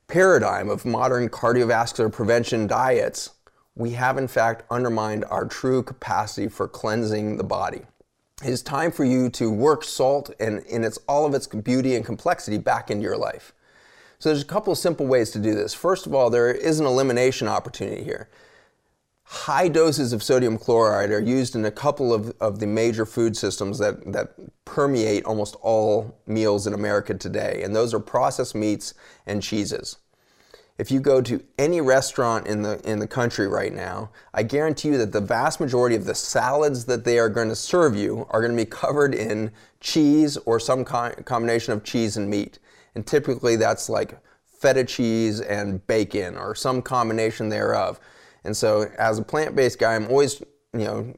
paradigm 0.08 0.68
of 0.68 0.84
modern 0.84 1.28
cardiovascular 1.28 2.12
prevention 2.12 2.66
diets, 2.66 3.30
we 3.76 3.90
have 3.90 4.18
in 4.18 4.28
fact 4.28 4.64
undermined 4.70 5.24
our 5.26 5.46
true 5.46 5.82
capacity 5.82 6.48
for 6.48 6.68
cleansing 6.68 7.36
the 7.36 7.44
body. 7.44 7.82
It 8.42 8.50
is 8.50 8.62
time 8.62 8.92
for 8.92 9.04
you 9.04 9.30
to 9.30 9.50
work 9.50 9.84
salt 9.84 10.30
and 10.40 10.60
in 10.66 10.84
its 10.84 10.98
all 11.08 11.24
of 11.24 11.34
its 11.34 11.46
beauty 11.46 11.94
and 11.94 12.04
complexity 12.04 12.58
back 12.58 12.90
into 12.90 13.02
your 13.02 13.16
life. 13.16 13.52
So 14.18 14.28
there's 14.28 14.42
a 14.42 14.46
couple 14.46 14.72
of 14.72 14.78
simple 14.78 15.06
ways 15.06 15.30
to 15.32 15.38
do 15.38 15.54
this. 15.54 15.74
First 15.74 16.06
of 16.06 16.14
all, 16.14 16.30
there 16.30 16.50
is 16.50 16.80
an 16.80 16.86
elimination 16.86 17.48
opportunity 17.48 18.02
here. 18.02 18.28
High 19.24 19.68
doses 19.68 20.12
of 20.12 20.22
sodium 20.22 20.58
chloride 20.58 21.10
are 21.10 21.20
used 21.20 21.56
in 21.56 21.64
a 21.64 21.70
couple 21.70 22.12
of, 22.12 22.32
of 22.40 22.58
the 22.58 22.66
major 22.66 23.06
food 23.06 23.36
systems 23.36 23.78
that, 23.78 24.12
that 24.12 24.34
permeate 24.64 25.24
almost 25.24 25.56
all 25.62 26.20
meals 26.26 26.66
in 26.66 26.74
America 26.74 27.14
today, 27.14 27.62
and 27.64 27.74
those 27.74 27.94
are 27.94 28.00
processed 28.00 28.54
meats 28.54 28.94
and 29.26 29.42
cheeses. 29.42 29.96
If 30.76 30.90
you 30.90 30.98
go 30.98 31.20
to 31.22 31.42
any 31.56 31.80
restaurant 31.80 32.48
in 32.48 32.62
the 32.62 32.80
in 32.88 32.98
the 32.98 33.06
country 33.06 33.46
right 33.46 33.72
now, 33.72 34.10
I 34.32 34.42
guarantee 34.42 34.88
you 34.88 34.98
that 34.98 35.12
the 35.12 35.20
vast 35.20 35.60
majority 35.60 35.94
of 35.94 36.04
the 36.04 36.14
salads 36.14 36.84
that 36.86 37.04
they 37.04 37.18
are 37.18 37.28
going 37.28 37.48
to 37.48 37.56
serve 37.56 37.94
you 37.94 38.26
are 38.30 38.40
going 38.40 38.56
to 38.56 38.64
be 38.64 38.68
covered 38.68 39.14
in 39.14 39.52
cheese 39.80 40.36
or 40.38 40.58
some 40.58 40.84
combination 40.84 41.72
of 41.72 41.84
cheese 41.84 42.16
and 42.16 42.28
meat. 42.28 42.58
And 42.96 43.06
typically 43.06 43.54
that's 43.56 43.88
like 43.88 44.18
feta 44.64 44.82
cheese 44.84 45.40
and 45.40 45.86
bacon 45.86 46.36
or 46.36 46.54
some 46.54 46.80
combination 46.80 47.50
thereof. 47.50 48.00
And 48.44 48.56
so, 48.56 48.90
as 48.98 49.18
a 49.18 49.22
plant 49.22 49.54
based 49.54 49.78
guy, 49.78 49.94
I'm 49.94 50.06
always, 50.08 50.40
you 50.72 50.84
know, 50.84 51.14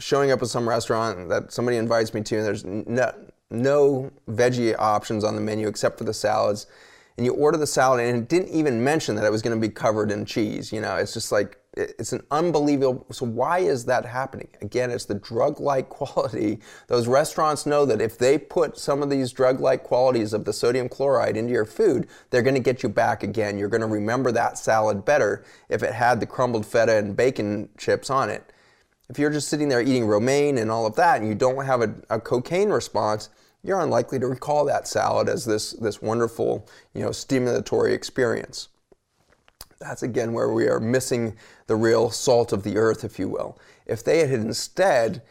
showing 0.00 0.30
up 0.30 0.42
at 0.42 0.48
some 0.48 0.68
restaurant 0.68 1.28
that 1.28 1.52
somebody 1.52 1.76
invites 1.76 2.14
me 2.14 2.22
to, 2.22 2.36
and 2.36 2.46
there's 2.46 2.64
no, 2.64 3.12
no 3.50 4.12
veggie 4.28 4.74
options 4.78 5.24
on 5.24 5.34
the 5.34 5.40
menu 5.40 5.68
except 5.68 5.98
for 5.98 6.04
the 6.04 6.14
salads. 6.14 6.66
And 7.16 7.24
you 7.24 7.32
order 7.32 7.56
the 7.56 7.66
salad, 7.66 8.00
and 8.00 8.18
it 8.18 8.28
didn't 8.28 8.48
even 8.48 8.82
mention 8.82 9.14
that 9.16 9.24
it 9.24 9.30
was 9.30 9.40
going 9.40 9.54
to 9.54 9.60
be 9.60 9.72
covered 9.72 10.10
in 10.10 10.24
cheese. 10.24 10.72
You 10.72 10.80
know, 10.80 10.96
it's 10.96 11.14
just 11.14 11.30
like 11.30 11.58
it's 11.76 12.12
an 12.12 12.22
unbelievable. 12.30 13.06
So 13.10 13.26
why 13.26 13.60
is 13.60 13.84
that 13.86 14.04
happening? 14.04 14.48
Again, 14.60 14.90
it's 14.90 15.04
the 15.04 15.14
drug-like 15.14 15.88
quality. 15.90 16.60
Those 16.88 17.06
restaurants 17.06 17.66
know 17.66 17.84
that 17.86 18.00
if 18.00 18.18
they 18.18 18.38
put 18.38 18.78
some 18.78 19.02
of 19.02 19.10
these 19.10 19.32
drug-like 19.32 19.82
qualities 19.82 20.32
of 20.32 20.44
the 20.44 20.52
sodium 20.52 20.88
chloride 20.88 21.36
into 21.36 21.52
your 21.52 21.64
food, 21.64 22.08
they're 22.30 22.42
going 22.42 22.54
to 22.54 22.60
get 22.60 22.82
you 22.82 22.88
back 22.88 23.22
again. 23.22 23.58
You're 23.58 23.68
going 23.68 23.80
to 23.80 23.86
remember 23.86 24.32
that 24.32 24.58
salad 24.58 25.04
better 25.04 25.44
if 25.68 25.82
it 25.82 25.92
had 25.92 26.20
the 26.20 26.26
crumbled 26.26 26.66
feta 26.66 26.96
and 26.96 27.16
bacon 27.16 27.68
chips 27.78 28.10
on 28.10 28.30
it. 28.30 28.52
If 29.08 29.18
you're 29.18 29.30
just 29.30 29.48
sitting 29.48 29.68
there 29.68 29.82
eating 29.82 30.06
romaine 30.06 30.58
and 30.58 30.70
all 30.70 30.86
of 30.86 30.96
that, 30.96 31.20
and 31.20 31.28
you 31.28 31.34
don't 31.34 31.64
have 31.64 31.82
a, 31.82 31.94
a 32.08 32.20
cocaine 32.20 32.70
response, 32.70 33.28
you're 33.64 33.80
unlikely 33.80 34.18
to 34.20 34.26
recall 34.26 34.64
that 34.66 34.86
salad 34.86 35.28
as 35.28 35.44
this, 35.44 35.72
this 35.72 36.02
wonderful, 36.02 36.68
you 36.92 37.02
know, 37.02 37.08
stimulatory 37.08 37.92
experience. 37.92 38.68
That's 39.80 40.02
again 40.02 40.32
where 40.32 40.52
we 40.52 40.68
are 40.68 40.78
missing 40.78 41.36
the 41.66 41.76
real 41.76 42.10
salt 42.10 42.52
of 42.52 42.62
the 42.62 42.76
earth, 42.76 43.04
if 43.04 43.18
you 43.18 43.28
will. 43.28 43.58
If 43.86 44.04
they 44.04 44.20
had 44.20 44.30
instead 44.30 45.22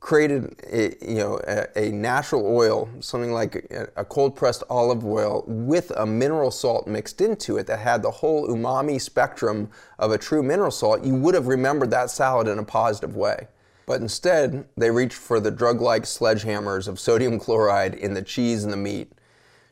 created 0.00 0.54
a, 0.70 0.94
you 1.02 1.16
know, 1.16 1.40
a, 1.46 1.88
a 1.88 1.90
natural 1.90 2.46
oil, 2.46 2.88
something 3.00 3.32
like 3.32 3.66
a, 3.70 3.88
a 3.96 4.04
cold 4.04 4.36
pressed 4.36 4.62
olive 4.68 5.04
oil 5.04 5.44
with 5.46 5.90
a 5.96 6.04
mineral 6.04 6.50
salt 6.50 6.86
mixed 6.86 7.20
into 7.20 7.56
it 7.56 7.66
that 7.66 7.78
had 7.78 8.02
the 8.02 8.10
whole 8.10 8.48
umami 8.48 9.00
spectrum 9.00 9.70
of 9.98 10.10
a 10.10 10.18
true 10.18 10.42
mineral 10.42 10.70
salt, 10.70 11.04
you 11.04 11.14
would 11.14 11.34
have 11.34 11.46
remembered 11.46 11.90
that 11.90 12.10
salad 12.10 12.48
in 12.48 12.58
a 12.58 12.64
positive 12.64 13.16
way. 13.16 13.46
But 13.86 14.00
instead, 14.00 14.66
they 14.76 14.90
reached 14.90 15.16
for 15.16 15.40
the 15.40 15.50
drug 15.50 15.80
like 15.80 16.04
sledgehammers 16.04 16.88
of 16.88 16.98
sodium 16.98 17.38
chloride 17.38 17.94
in 17.94 18.14
the 18.14 18.22
cheese 18.22 18.64
and 18.64 18.72
the 18.72 18.78
meat 18.78 19.12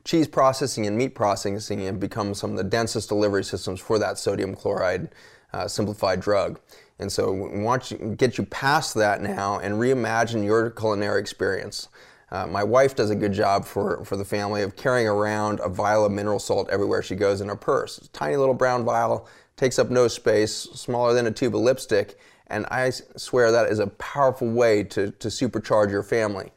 cheese 0.05 0.27
processing 0.27 0.87
and 0.87 0.96
meat 0.96 1.14
processing 1.14 1.81
have 1.81 2.01
become 2.01 2.35
some 2.35 2.51
of 2.51 2.57
the 2.57 2.64
densest 2.64 3.09
delivery 3.09 3.44
systems 3.44 3.81
for 3.81 3.98
that 3.98 4.18
sodium 4.18 4.55
chloride 4.55 5.09
uh, 5.53 5.68
simplified 5.68 6.20
drug. 6.20 6.59
And 6.98 7.11
so 7.11 7.33
we 7.33 7.61
want 7.61 7.85
to 7.85 7.96
get 8.16 8.38
you 8.38 8.44
past 8.44 8.94
that 8.94 9.20
now 9.20 9.59
and 9.59 9.75
reimagine 9.75 10.44
your 10.44 10.70
culinary 10.70 11.20
experience. 11.20 11.88
Uh, 12.31 12.46
my 12.46 12.64
wife 12.64 12.96
does 12.96 13.11
a 13.11 13.14
good 13.14 13.33
job 13.33 13.64
for, 13.64 14.05
for 14.05 14.16
the 14.16 14.25
family 14.25 14.62
of 14.62 14.77
carrying 14.77 15.07
around 15.07 15.61
a 15.61 15.68
vial 15.68 16.07
of 16.07 16.12
mineral 16.12 16.38
salt 16.38 16.68
everywhere 16.70 17.03
she 17.03 17.14
goes 17.14 17.40
in 17.40 17.48
her 17.48 17.57
purse. 17.57 18.09
tiny 18.12 18.37
little 18.37 18.55
brown 18.55 18.85
vial, 18.85 19.29
takes 19.57 19.79
up 19.79 19.90
no 19.90 20.09
space, 20.09 20.55
smaller 20.55 21.12
than 21.12 21.27
a 21.27 21.31
tube 21.31 21.55
of 21.55 21.61
lipstick, 21.61 22.18
and 22.53 22.67
I 22.71 22.91
swear 22.91 23.51
that 23.51 23.71
is 23.71 23.79
a 23.79 23.87
powerful 23.87 24.49
way 24.49 24.85
to, 24.85 25.11
to 25.11 25.29
supercharge 25.29 25.91
your 25.91 26.03
family. 26.03 26.53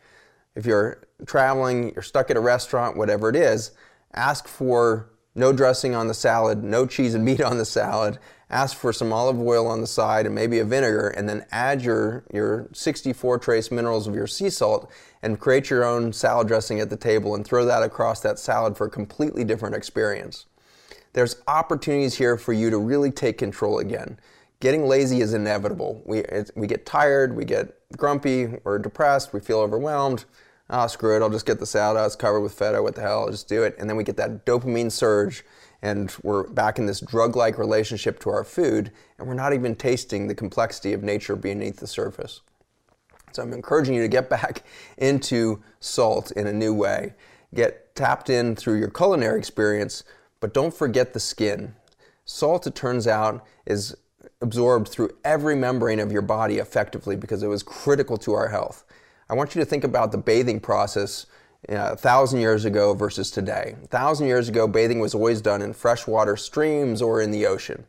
If 0.53 0.65
you're 0.65 1.01
traveling, 1.25 1.93
you're 1.93 2.03
stuck 2.03 2.29
at 2.29 2.37
a 2.37 2.41
restaurant, 2.41 2.97
whatever 2.97 3.29
it 3.29 3.35
is, 3.35 3.71
ask 4.13 4.47
for 4.47 5.09
no 5.33 5.51
dressing 5.51 5.95
on 5.95 6.07
the 6.07 6.13
salad, 6.13 6.63
no 6.63 6.85
cheese 6.85 7.13
and 7.13 7.23
meat 7.25 7.41
on 7.49 7.57
the 7.57 7.65
salad, 7.65 8.19
ask 8.49 8.77
for 8.77 8.93
some 8.93 9.11
olive 9.11 9.39
oil 9.39 9.67
on 9.67 9.81
the 9.81 9.87
side 9.87 10.25
and 10.25 10.35
maybe 10.35 10.59
a 10.59 10.65
vinegar, 10.65 11.09
and 11.09 11.27
then 11.27 11.45
add 11.51 11.81
your, 11.81 12.25
your 12.33 12.69
64 12.73 13.39
trace 13.39 13.71
minerals 13.71 14.07
of 14.07 14.13
your 14.13 14.27
sea 14.27 14.49
salt 14.49 14.91
and 15.23 15.39
create 15.39 15.69
your 15.69 15.83
own 15.83 16.13
salad 16.13 16.47
dressing 16.47 16.79
at 16.79 16.89
the 16.89 16.97
table 16.97 17.35
and 17.35 17.45
throw 17.45 17.65
that 17.65 17.83
across 17.83 18.21
that 18.21 18.37
salad 18.37 18.77
for 18.77 18.87
a 18.87 18.89
completely 18.89 19.43
different 19.43 19.75
experience. 19.75 20.45
There's 21.13 21.37
opportunities 21.47 22.15
here 22.15 22.37
for 22.37 22.51
you 22.53 22.69
to 22.69 22.77
really 22.77 23.09
take 23.09 23.37
control 23.37 23.79
again. 23.79 24.19
Getting 24.59 24.87
lazy 24.87 25.21
is 25.21 25.33
inevitable. 25.33 26.01
We, 26.05 26.23
we 26.55 26.67
get 26.67 26.85
tired, 26.85 27.35
we 27.35 27.45
get 27.45 27.77
grumpy, 27.97 28.57
we're 28.63 28.79
depressed, 28.79 29.33
we 29.33 29.39
feel 29.39 29.59
overwhelmed 29.59 30.25
oh, 30.69 30.87
screw 30.87 31.15
it, 31.15 31.21
I'll 31.21 31.29
just 31.29 31.45
get 31.45 31.59
the 31.59 31.65
salad 31.65 31.97
out, 31.97 32.03
ah, 32.03 32.05
it's 32.05 32.15
covered 32.15 32.41
with 32.41 32.53
feta, 32.53 32.81
what 32.81 32.95
the 32.95 33.01
hell, 33.01 33.21
I'll 33.21 33.31
just 33.31 33.47
do 33.47 33.63
it. 33.63 33.75
And 33.77 33.89
then 33.89 33.97
we 33.97 34.03
get 34.03 34.17
that 34.17 34.45
dopamine 34.45 34.91
surge 34.91 35.43
and 35.81 36.13
we're 36.23 36.47
back 36.49 36.79
in 36.79 36.85
this 36.85 36.99
drug-like 36.99 37.57
relationship 37.57 38.19
to 38.21 38.29
our 38.29 38.43
food 38.43 38.91
and 39.19 39.27
we're 39.27 39.35
not 39.35 39.53
even 39.53 39.75
tasting 39.75 40.27
the 40.27 40.35
complexity 40.35 40.93
of 40.93 41.03
nature 41.03 41.35
beneath 41.35 41.77
the 41.77 41.87
surface. 41.87 42.41
So 43.31 43.43
I'm 43.43 43.53
encouraging 43.53 43.93
you 43.93 44.01
to 44.01 44.07
get 44.07 44.29
back 44.37 44.63
into 44.97 45.61
salt 45.79 46.31
in 46.31 46.47
a 46.47 46.53
new 46.53 46.73
way. 46.73 47.13
Get 47.53 47.95
tapped 47.95 48.29
in 48.29 48.55
through 48.55 48.79
your 48.79 48.89
culinary 48.89 49.37
experience, 49.37 50.03
but 50.39 50.53
don't 50.53 50.73
forget 50.73 51.13
the 51.13 51.19
skin. 51.19 51.75
Salt, 52.25 52.65
it 52.65 52.73
turns 52.73 53.07
out, 53.07 53.45
is 53.67 53.95
absorbed 54.45 54.87
through 54.87 55.09
every 55.25 55.55
membrane 55.55 55.99
of 55.99 56.11
your 56.11 56.21
body 56.21 56.59
effectively 56.59 57.15
because 57.15 57.41
it 57.41 57.47
was 57.47 57.63
critical 57.63 58.15
to 58.17 58.33
our 58.33 58.47
health. 58.47 58.85
I 59.27 59.33
want 59.33 59.55
you 59.55 59.61
to 59.61 59.65
think 59.65 59.83
about 59.83 60.11
the 60.11 60.19
bathing 60.19 60.59
process 60.59 61.25
uh, 61.67 61.93
a 61.93 61.95
thousand 61.95 62.41
years 62.41 62.63
ago 62.63 62.93
versus 62.93 63.31
today. 63.31 63.75
A 63.83 63.87
thousand 63.87 64.27
years 64.27 64.47
ago, 64.47 64.67
bathing 64.67 64.99
was 64.99 65.15
always 65.15 65.41
done 65.41 65.63
in 65.63 65.73
freshwater 65.73 66.37
streams 66.37 67.01
or 67.01 67.21
in 67.21 67.31
the 67.31 67.47
ocean. 67.47 67.85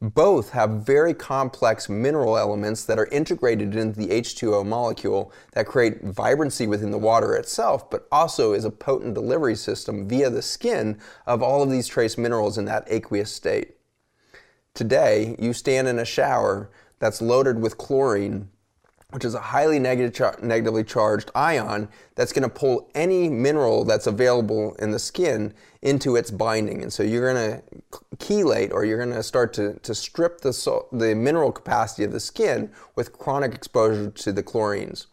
Both 0.00 0.50
have 0.50 0.84
very 0.84 1.14
complex 1.14 1.88
mineral 1.88 2.36
elements 2.36 2.82
that 2.86 2.98
are 2.98 3.06
integrated 3.06 3.76
into 3.76 4.00
the 4.00 4.08
H2O 4.08 4.66
molecule 4.66 5.32
that 5.52 5.68
create 5.68 6.02
vibrancy 6.02 6.66
within 6.66 6.90
the 6.90 6.98
water 6.98 7.36
itself, 7.36 7.88
but 7.88 8.08
also 8.10 8.52
is 8.52 8.64
a 8.64 8.70
potent 8.70 9.14
delivery 9.14 9.54
system 9.54 10.08
via 10.08 10.28
the 10.28 10.42
skin 10.42 10.98
of 11.24 11.40
all 11.40 11.62
of 11.62 11.70
these 11.70 11.86
trace 11.86 12.18
minerals 12.18 12.58
in 12.58 12.64
that 12.64 12.82
aqueous 12.88 13.32
state. 13.32 13.76
Today, 14.74 15.36
you 15.38 15.52
stand 15.52 15.88
in 15.88 15.98
a 15.98 16.04
shower 16.04 16.70
that's 16.98 17.20
loaded 17.20 17.60
with 17.60 17.78
chlorine 17.78 18.48
which 19.12 19.26
is 19.26 19.34
a 19.34 19.40
highly 19.40 19.78
negative 19.78 20.14
char 20.14 20.38
negatively 20.42 20.82
charged 20.82 21.30
ion 21.34 21.88
that's 22.14 22.32
going 22.32 22.42
to 22.42 22.48
pull 22.48 22.90
any 22.94 23.28
mineral 23.28 23.84
that's 23.84 24.06
available 24.06 24.74
in 24.78 24.90
the 24.90 24.98
skin 24.98 25.52
into 25.82 26.16
its 26.16 26.30
binding. 26.30 26.82
And 26.82 26.92
so 26.92 27.02
you're 27.02 27.32
going 27.32 27.60
to 27.60 28.16
chelate 28.16 28.72
or 28.72 28.84
you're 28.84 28.98
going 28.98 29.14
to 29.14 29.22
start 29.22 29.52
to, 29.54 29.78
to 29.80 29.94
strip 29.94 30.40
the, 30.40 30.52
so 30.52 30.88
the 30.92 31.14
mineral 31.14 31.52
capacity 31.52 32.04
of 32.04 32.12
the 32.12 32.20
skin 32.20 32.70
with 32.96 33.12
chronic 33.12 33.54
exposure 33.54 34.10
to 34.10 34.32
the 34.32 34.42
chlorines. 34.42 35.06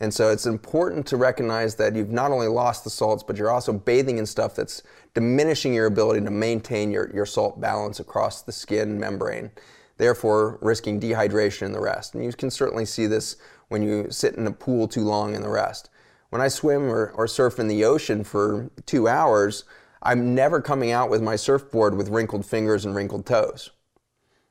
And 0.00 0.12
so 0.12 0.30
it's 0.30 0.46
important 0.46 1.06
to 1.08 1.16
recognize 1.18 1.74
that 1.74 1.94
you've 1.94 2.10
not 2.10 2.32
only 2.32 2.48
lost 2.48 2.84
the 2.84 2.90
salts, 2.90 3.22
but 3.22 3.36
you're 3.36 3.50
also 3.50 3.72
bathing 3.72 4.16
in 4.16 4.24
stuff 4.24 4.56
that's 4.56 4.82
diminishing 5.12 5.74
your 5.74 5.86
ability 5.86 6.24
to 6.24 6.30
maintain 6.30 6.90
your, 6.90 7.10
your 7.14 7.26
salt 7.26 7.60
balance 7.60 8.00
across 8.00 8.42
the 8.42 8.52
skin 8.52 8.98
membrane. 8.98 9.50
therefore 9.98 10.58
risking 10.62 10.98
dehydration 10.98 11.66
in 11.66 11.72
the 11.72 11.80
rest. 11.80 12.14
And 12.14 12.24
you 12.24 12.32
can 12.32 12.50
certainly 12.50 12.86
see 12.86 13.06
this 13.06 13.36
when 13.68 13.82
you 13.82 14.06
sit 14.10 14.34
in 14.36 14.46
a 14.46 14.50
pool 14.50 14.88
too 14.88 15.04
long 15.04 15.34
in 15.34 15.42
the 15.42 15.48
rest. 15.50 15.90
When 16.30 16.40
I 16.40 16.48
swim 16.48 16.84
or, 16.84 17.10
or 17.10 17.28
surf 17.28 17.58
in 17.58 17.68
the 17.68 17.84
ocean 17.84 18.24
for 18.24 18.70
two 18.86 19.06
hours, 19.06 19.64
I'm 20.02 20.34
never 20.34 20.62
coming 20.62 20.90
out 20.90 21.10
with 21.10 21.22
my 21.22 21.36
surfboard 21.36 21.96
with 21.98 22.08
wrinkled 22.08 22.46
fingers 22.46 22.86
and 22.86 22.94
wrinkled 22.94 23.26
toes. 23.26 23.72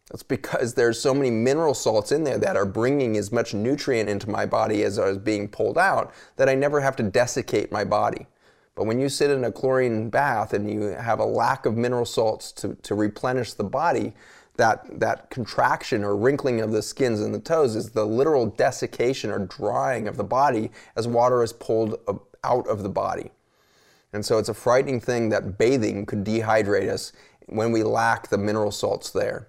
That's 0.09 0.23
because 0.23 0.73
there's 0.73 0.99
so 0.99 1.13
many 1.13 1.29
mineral 1.29 1.73
salts 1.75 2.11
in 2.11 2.23
there 2.23 2.39
that 2.39 2.55
are 2.55 2.65
bringing 2.65 3.15
as 3.15 3.31
much 3.31 3.53
nutrient 3.53 4.09
into 4.09 4.29
my 4.29 4.45
body 4.45 4.83
as 4.83 4.97
is 4.97 5.17
being 5.19 5.47
pulled 5.47 5.77
out 5.77 6.13
that 6.35 6.49
I 6.49 6.55
never 6.55 6.81
have 6.81 6.95
to 6.97 7.03
desiccate 7.03 7.71
my 7.71 7.83
body. 7.83 8.25
But 8.73 8.85
when 8.85 8.99
you 8.99 9.09
sit 9.09 9.29
in 9.29 9.43
a 9.43 9.51
chlorine 9.51 10.09
bath 10.09 10.53
and 10.53 10.71
you 10.71 10.81
have 10.81 11.19
a 11.19 11.25
lack 11.25 11.65
of 11.65 11.77
mineral 11.77 12.05
salts 12.05 12.51
to, 12.53 12.75
to 12.75 12.95
replenish 12.95 13.53
the 13.53 13.63
body, 13.63 14.13
that, 14.55 14.99
that 14.99 15.29
contraction 15.29 16.03
or 16.03 16.15
wrinkling 16.15 16.59
of 16.59 16.71
the 16.71 16.81
skins 16.81 17.21
and 17.21 17.33
the 17.33 17.39
toes 17.39 17.75
is 17.75 17.91
the 17.91 18.05
literal 18.05 18.45
desiccation 18.45 19.31
or 19.31 19.39
drying 19.39 20.07
of 20.07 20.17
the 20.17 20.23
body 20.23 20.71
as 20.95 21.07
water 21.07 21.43
is 21.43 21.53
pulled 21.53 21.97
out 22.43 22.67
of 22.67 22.83
the 22.83 22.89
body. 22.89 23.31
And 24.11 24.25
so 24.25 24.37
it's 24.37 24.49
a 24.49 24.53
frightening 24.53 24.99
thing 24.99 25.29
that 25.29 25.57
bathing 25.57 26.05
could 26.05 26.23
dehydrate 26.23 26.89
us 26.89 27.13
when 27.45 27.71
we 27.71 27.83
lack 27.83 28.29
the 28.29 28.37
mineral 28.37 28.71
salts 28.71 29.11
there. 29.11 29.47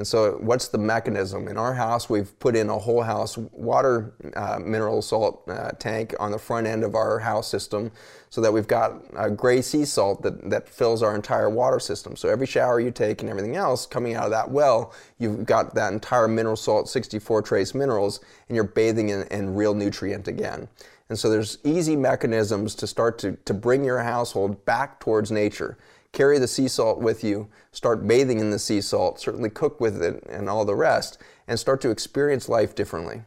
And 0.00 0.06
so, 0.06 0.38
what's 0.40 0.68
the 0.68 0.78
mechanism? 0.78 1.46
In 1.46 1.58
our 1.58 1.74
house, 1.74 2.08
we've 2.08 2.38
put 2.38 2.56
in 2.56 2.70
a 2.70 2.78
whole 2.78 3.02
house 3.02 3.36
water 3.36 4.14
uh, 4.34 4.58
mineral 4.58 5.02
salt 5.02 5.42
uh, 5.46 5.72
tank 5.72 6.14
on 6.18 6.30
the 6.30 6.38
front 6.38 6.66
end 6.66 6.84
of 6.84 6.94
our 6.94 7.18
house 7.18 7.50
system 7.50 7.92
so 8.30 8.40
that 8.40 8.50
we've 8.50 8.66
got 8.66 8.94
a 9.14 9.30
gray 9.30 9.60
sea 9.60 9.84
salt 9.84 10.22
that, 10.22 10.48
that 10.48 10.70
fills 10.70 11.02
our 11.02 11.14
entire 11.14 11.50
water 11.50 11.78
system. 11.78 12.16
So, 12.16 12.30
every 12.30 12.46
shower 12.46 12.80
you 12.80 12.90
take 12.90 13.20
and 13.20 13.28
everything 13.28 13.56
else 13.56 13.84
coming 13.84 14.14
out 14.14 14.24
of 14.24 14.30
that 14.30 14.50
well, 14.50 14.94
you've 15.18 15.44
got 15.44 15.74
that 15.74 15.92
entire 15.92 16.28
mineral 16.28 16.56
salt, 16.56 16.88
64 16.88 17.42
trace 17.42 17.74
minerals, 17.74 18.20
and 18.48 18.56
you're 18.56 18.64
bathing 18.64 19.10
in, 19.10 19.26
in 19.26 19.54
real 19.54 19.74
nutrient 19.74 20.26
again. 20.28 20.66
And 21.10 21.18
so, 21.18 21.28
there's 21.28 21.58
easy 21.62 21.94
mechanisms 21.94 22.74
to 22.76 22.86
start 22.86 23.18
to, 23.18 23.32
to 23.44 23.52
bring 23.52 23.84
your 23.84 23.98
household 23.98 24.64
back 24.64 24.98
towards 24.98 25.30
nature 25.30 25.76
carry 26.12 26.38
the 26.38 26.48
sea 26.48 26.68
salt 26.68 27.00
with 27.00 27.22
you, 27.22 27.48
start 27.72 28.06
bathing 28.06 28.40
in 28.40 28.50
the 28.50 28.58
sea 28.58 28.80
salt, 28.80 29.20
certainly 29.20 29.50
cook 29.50 29.80
with 29.80 30.02
it 30.02 30.24
and 30.28 30.48
all 30.48 30.64
the 30.64 30.74
rest, 30.74 31.18
and 31.46 31.58
start 31.58 31.80
to 31.80 31.90
experience 31.90 32.48
life 32.48 32.74
differently. 32.74 33.22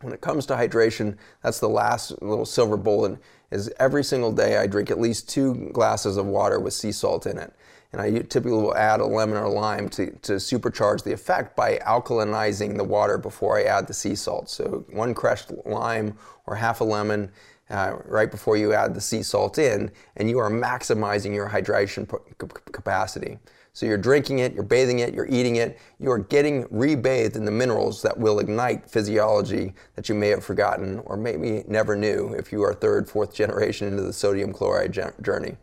When 0.00 0.14
it 0.14 0.22
comes 0.22 0.46
to 0.46 0.54
hydration, 0.54 1.16
that's 1.42 1.60
the 1.60 1.68
last 1.68 2.22
little 2.22 2.46
silver 2.46 2.78
bullet 2.78 3.18
is 3.50 3.70
every 3.78 4.02
single 4.02 4.32
day 4.32 4.56
I 4.56 4.66
drink 4.66 4.90
at 4.90 5.00
least 5.00 5.28
two 5.28 5.70
glasses 5.72 6.16
of 6.16 6.26
water 6.26 6.58
with 6.58 6.72
sea 6.72 6.92
salt 6.92 7.26
in 7.26 7.36
it. 7.36 7.52
And 7.92 8.00
I 8.00 8.10
typically 8.10 8.52
will 8.52 8.76
add 8.76 9.00
a 9.00 9.06
lemon 9.06 9.36
or 9.36 9.48
lime 9.48 9.88
to, 9.90 10.12
to 10.12 10.34
supercharge 10.34 11.02
the 11.02 11.12
effect 11.12 11.56
by 11.56 11.78
alkalinizing 11.78 12.76
the 12.76 12.84
water 12.84 13.18
before 13.18 13.58
I 13.58 13.64
add 13.64 13.88
the 13.88 13.94
sea 13.94 14.14
salt. 14.14 14.48
So 14.48 14.84
one 14.90 15.12
crushed 15.12 15.50
lime 15.66 16.16
or 16.46 16.54
half 16.54 16.80
a 16.80 16.84
lemon 16.84 17.32
uh, 17.70 17.96
right 18.04 18.30
before 18.30 18.56
you 18.56 18.72
add 18.72 18.94
the 18.94 19.00
sea 19.00 19.22
salt 19.22 19.58
in, 19.58 19.90
and 20.16 20.28
you 20.28 20.38
are 20.38 20.50
maximizing 20.50 21.34
your 21.34 21.48
hydration 21.48 22.08
capacity. 22.72 23.38
So 23.72 23.86
you're 23.86 23.98
drinking 23.98 24.40
it, 24.40 24.52
you're 24.52 24.64
bathing 24.64 24.98
it, 24.98 25.14
you're 25.14 25.28
eating 25.28 25.56
it, 25.56 25.78
you 26.00 26.10
are 26.10 26.18
getting 26.18 26.64
rebathed 26.64 27.36
in 27.36 27.44
the 27.44 27.52
minerals 27.52 28.02
that 28.02 28.18
will 28.18 28.40
ignite 28.40 28.90
physiology 28.90 29.74
that 29.94 30.08
you 30.08 30.14
may 30.14 30.28
have 30.28 30.44
forgotten 30.44 30.98
or 31.04 31.16
maybe 31.16 31.62
never 31.68 31.94
knew 31.94 32.34
if 32.34 32.50
you 32.50 32.62
are 32.64 32.74
third, 32.74 33.08
fourth 33.08 33.32
generation 33.32 33.86
into 33.86 34.02
the 34.02 34.12
sodium 34.12 34.52
chloride 34.52 34.92
journey. 35.22 35.56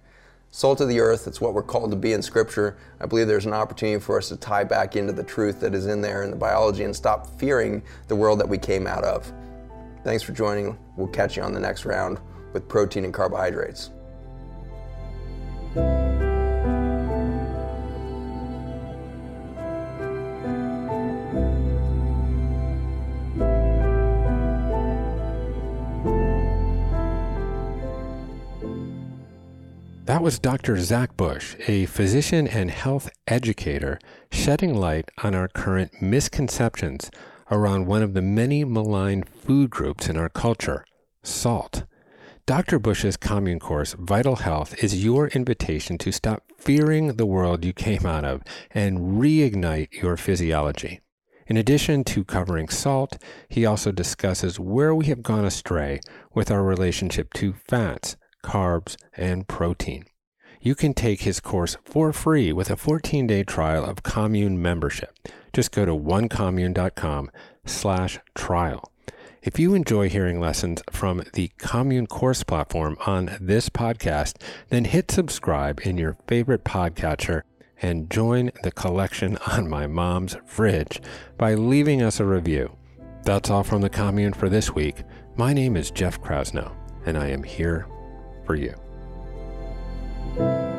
Salt 0.51 0.79
of 0.79 0.87
the 0.87 1.01
earth, 1.01 1.27
it's 1.27 1.41
what 1.41 1.53
we're 1.53 1.61
called 1.61 1.91
to 1.91 1.97
be 1.97 2.13
in 2.13 2.21
Scripture. 2.21 2.77
I 3.01 3.05
believe 3.05 3.27
there's 3.27 3.45
an 3.45 3.53
opportunity 3.53 3.99
for 3.99 4.17
us 4.17 4.29
to 4.29 4.37
tie 4.37 4.63
back 4.63 4.95
into 4.95 5.11
the 5.11 5.23
truth 5.23 5.59
that 5.59 5.75
is 5.75 5.87
in 5.87 5.99
there 5.99 6.23
in 6.23 6.31
the 6.31 6.37
biology 6.37 6.85
and 6.85 6.95
stop 6.95 7.27
fearing 7.37 7.83
the 8.07 8.15
world 8.15 8.39
that 8.39 8.47
we 8.47 8.57
came 8.57 8.87
out 8.87 9.03
of. 9.03 9.31
Thanks 10.07 10.23
for 10.23 10.31
joining. 10.31 10.77
We'll 10.95 11.09
catch 11.09 11.35
you 11.35 11.43
on 11.43 11.51
the 11.51 11.59
next 11.59 11.83
round 11.83 12.21
with 12.53 12.69
protein 12.69 13.03
and 13.03 13.13
carbohydrates. 13.13 13.91
That 30.05 30.21
was 30.21 30.39
Dr. 30.39 30.77
Zach 30.77 31.17
Bush, 31.17 31.57
a 31.67 31.85
physician 31.85 32.47
and 32.47 32.71
health 32.71 33.09
educator, 33.27 33.99
shedding 34.31 34.73
light 34.73 35.11
on 35.21 35.35
our 35.35 35.49
current 35.49 36.01
misconceptions 36.01 37.11
around 37.49 37.85
one 37.85 38.01
of 38.01 38.13
the 38.13 38.21
many 38.21 38.63
maligned 38.63 39.27
food 39.27 39.69
groups 39.69 40.09
in 40.09 40.17
our 40.17 40.29
culture 40.29 40.85
salt. 41.23 41.83
Dr. 42.45 42.79
Bush's 42.79 43.17
commune 43.17 43.59
course, 43.59 43.93
Vital 43.99 44.37
Health, 44.37 44.81
is 44.81 45.03
your 45.03 45.27
invitation 45.27 45.97
to 45.97 46.13
stop 46.13 46.43
fearing 46.57 47.17
the 47.17 47.25
world 47.25 47.65
you 47.65 47.73
came 47.73 48.05
out 48.05 48.23
of 48.23 48.41
and 48.71 49.19
reignite 49.19 50.01
your 50.01 50.15
physiology. 50.15 51.01
In 51.47 51.57
addition 51.57 52.03
to 52.05 52.23
covering 52.23 52.69
salt, 52.69 53.17
he 53.49 53.65
also 53.65 53.91
discusses 53.91 54.59
where 54.59 54.95
we 54.95 55.05
have 55.05 55.23
gone 55.23 55.45
astray 55.45 55.99
with 56.33 56.49
our 56.51 56.63
relationship 56.63 57.33
to 57.33 57.53
fats, 57.67 58.15
carbs, 58.45 58.95
and 59.15 59.47
protein. 59.47 60.05
You 60.61 60.75
can 60.75 60.93
take 60.93 61.21
his 61.21 61.39
course 61.39 61.77
for 61.83 62.11
free 62.11 62.51
with 62.51 62.69
a 62.69 62.77
14 62.77 63.27
day 63.27 63.43
trial 63.43 63.85
of 63.85 64.03
commune 64.03 64.61
membership. 64.61 65.17
Just 65.53 65.71
go 65.71 65.85
to 65.85 65.93
onecommune.com 65.93 67.31
slash 67.65 68.19
trial. 68.35 68.91
If 69.41 69.59
you 69.59 69.73
enjoy 69.75 70.09
hearing 70.09 70.39
lessons 70.39 70.81
from 70.91 71.23
the 71.33 71.51
Commune 71.57 72.07
Course 72.07 72.43
platform 72.43 72.97
on 73.05 73.37
this 73.39 73.69
podcast, 73.69 74.41
then 74.69 74.85
hit 74.85 75.09
subscribe 75.09 75.79
in 75.83 75.97
your 75.97 76.17
favorite 76.27 76.65
podcatcher 76.65 77.43
and 77.81 78.09
join 78.09 78.51
the 78.63 78.71
collection 78.71 79.37
on 79.47 79.69
my 79.69 79.87
mom's 79.87 80.35
fridge 80.45 81.01
by 81.37 81.53
leaving 81.53 82.01
us 82.01 82.19
a 82.19 82.25
review. 82.25 82.75
That's 83.23 83.49
all 83.49 83.63
from 83.63 83.81
the 83.81 83.89
Commune 83.89 84.33
for 84.33 84.49
this 84.49 84.73
week. 84.73 85.03
My 85.35 85.53
name 85.53 85.77
is 85.77 85.91
Jeff 85.91 86.19
Krasno, 86.21 86.75
and 87.05 87.17
I 87.17 87.27
am 87.27 87.43
here 87.43 87.87
for 88.45 88.55
you 88.55 88.73
thank 90.35 90.39
you 90.39 90.76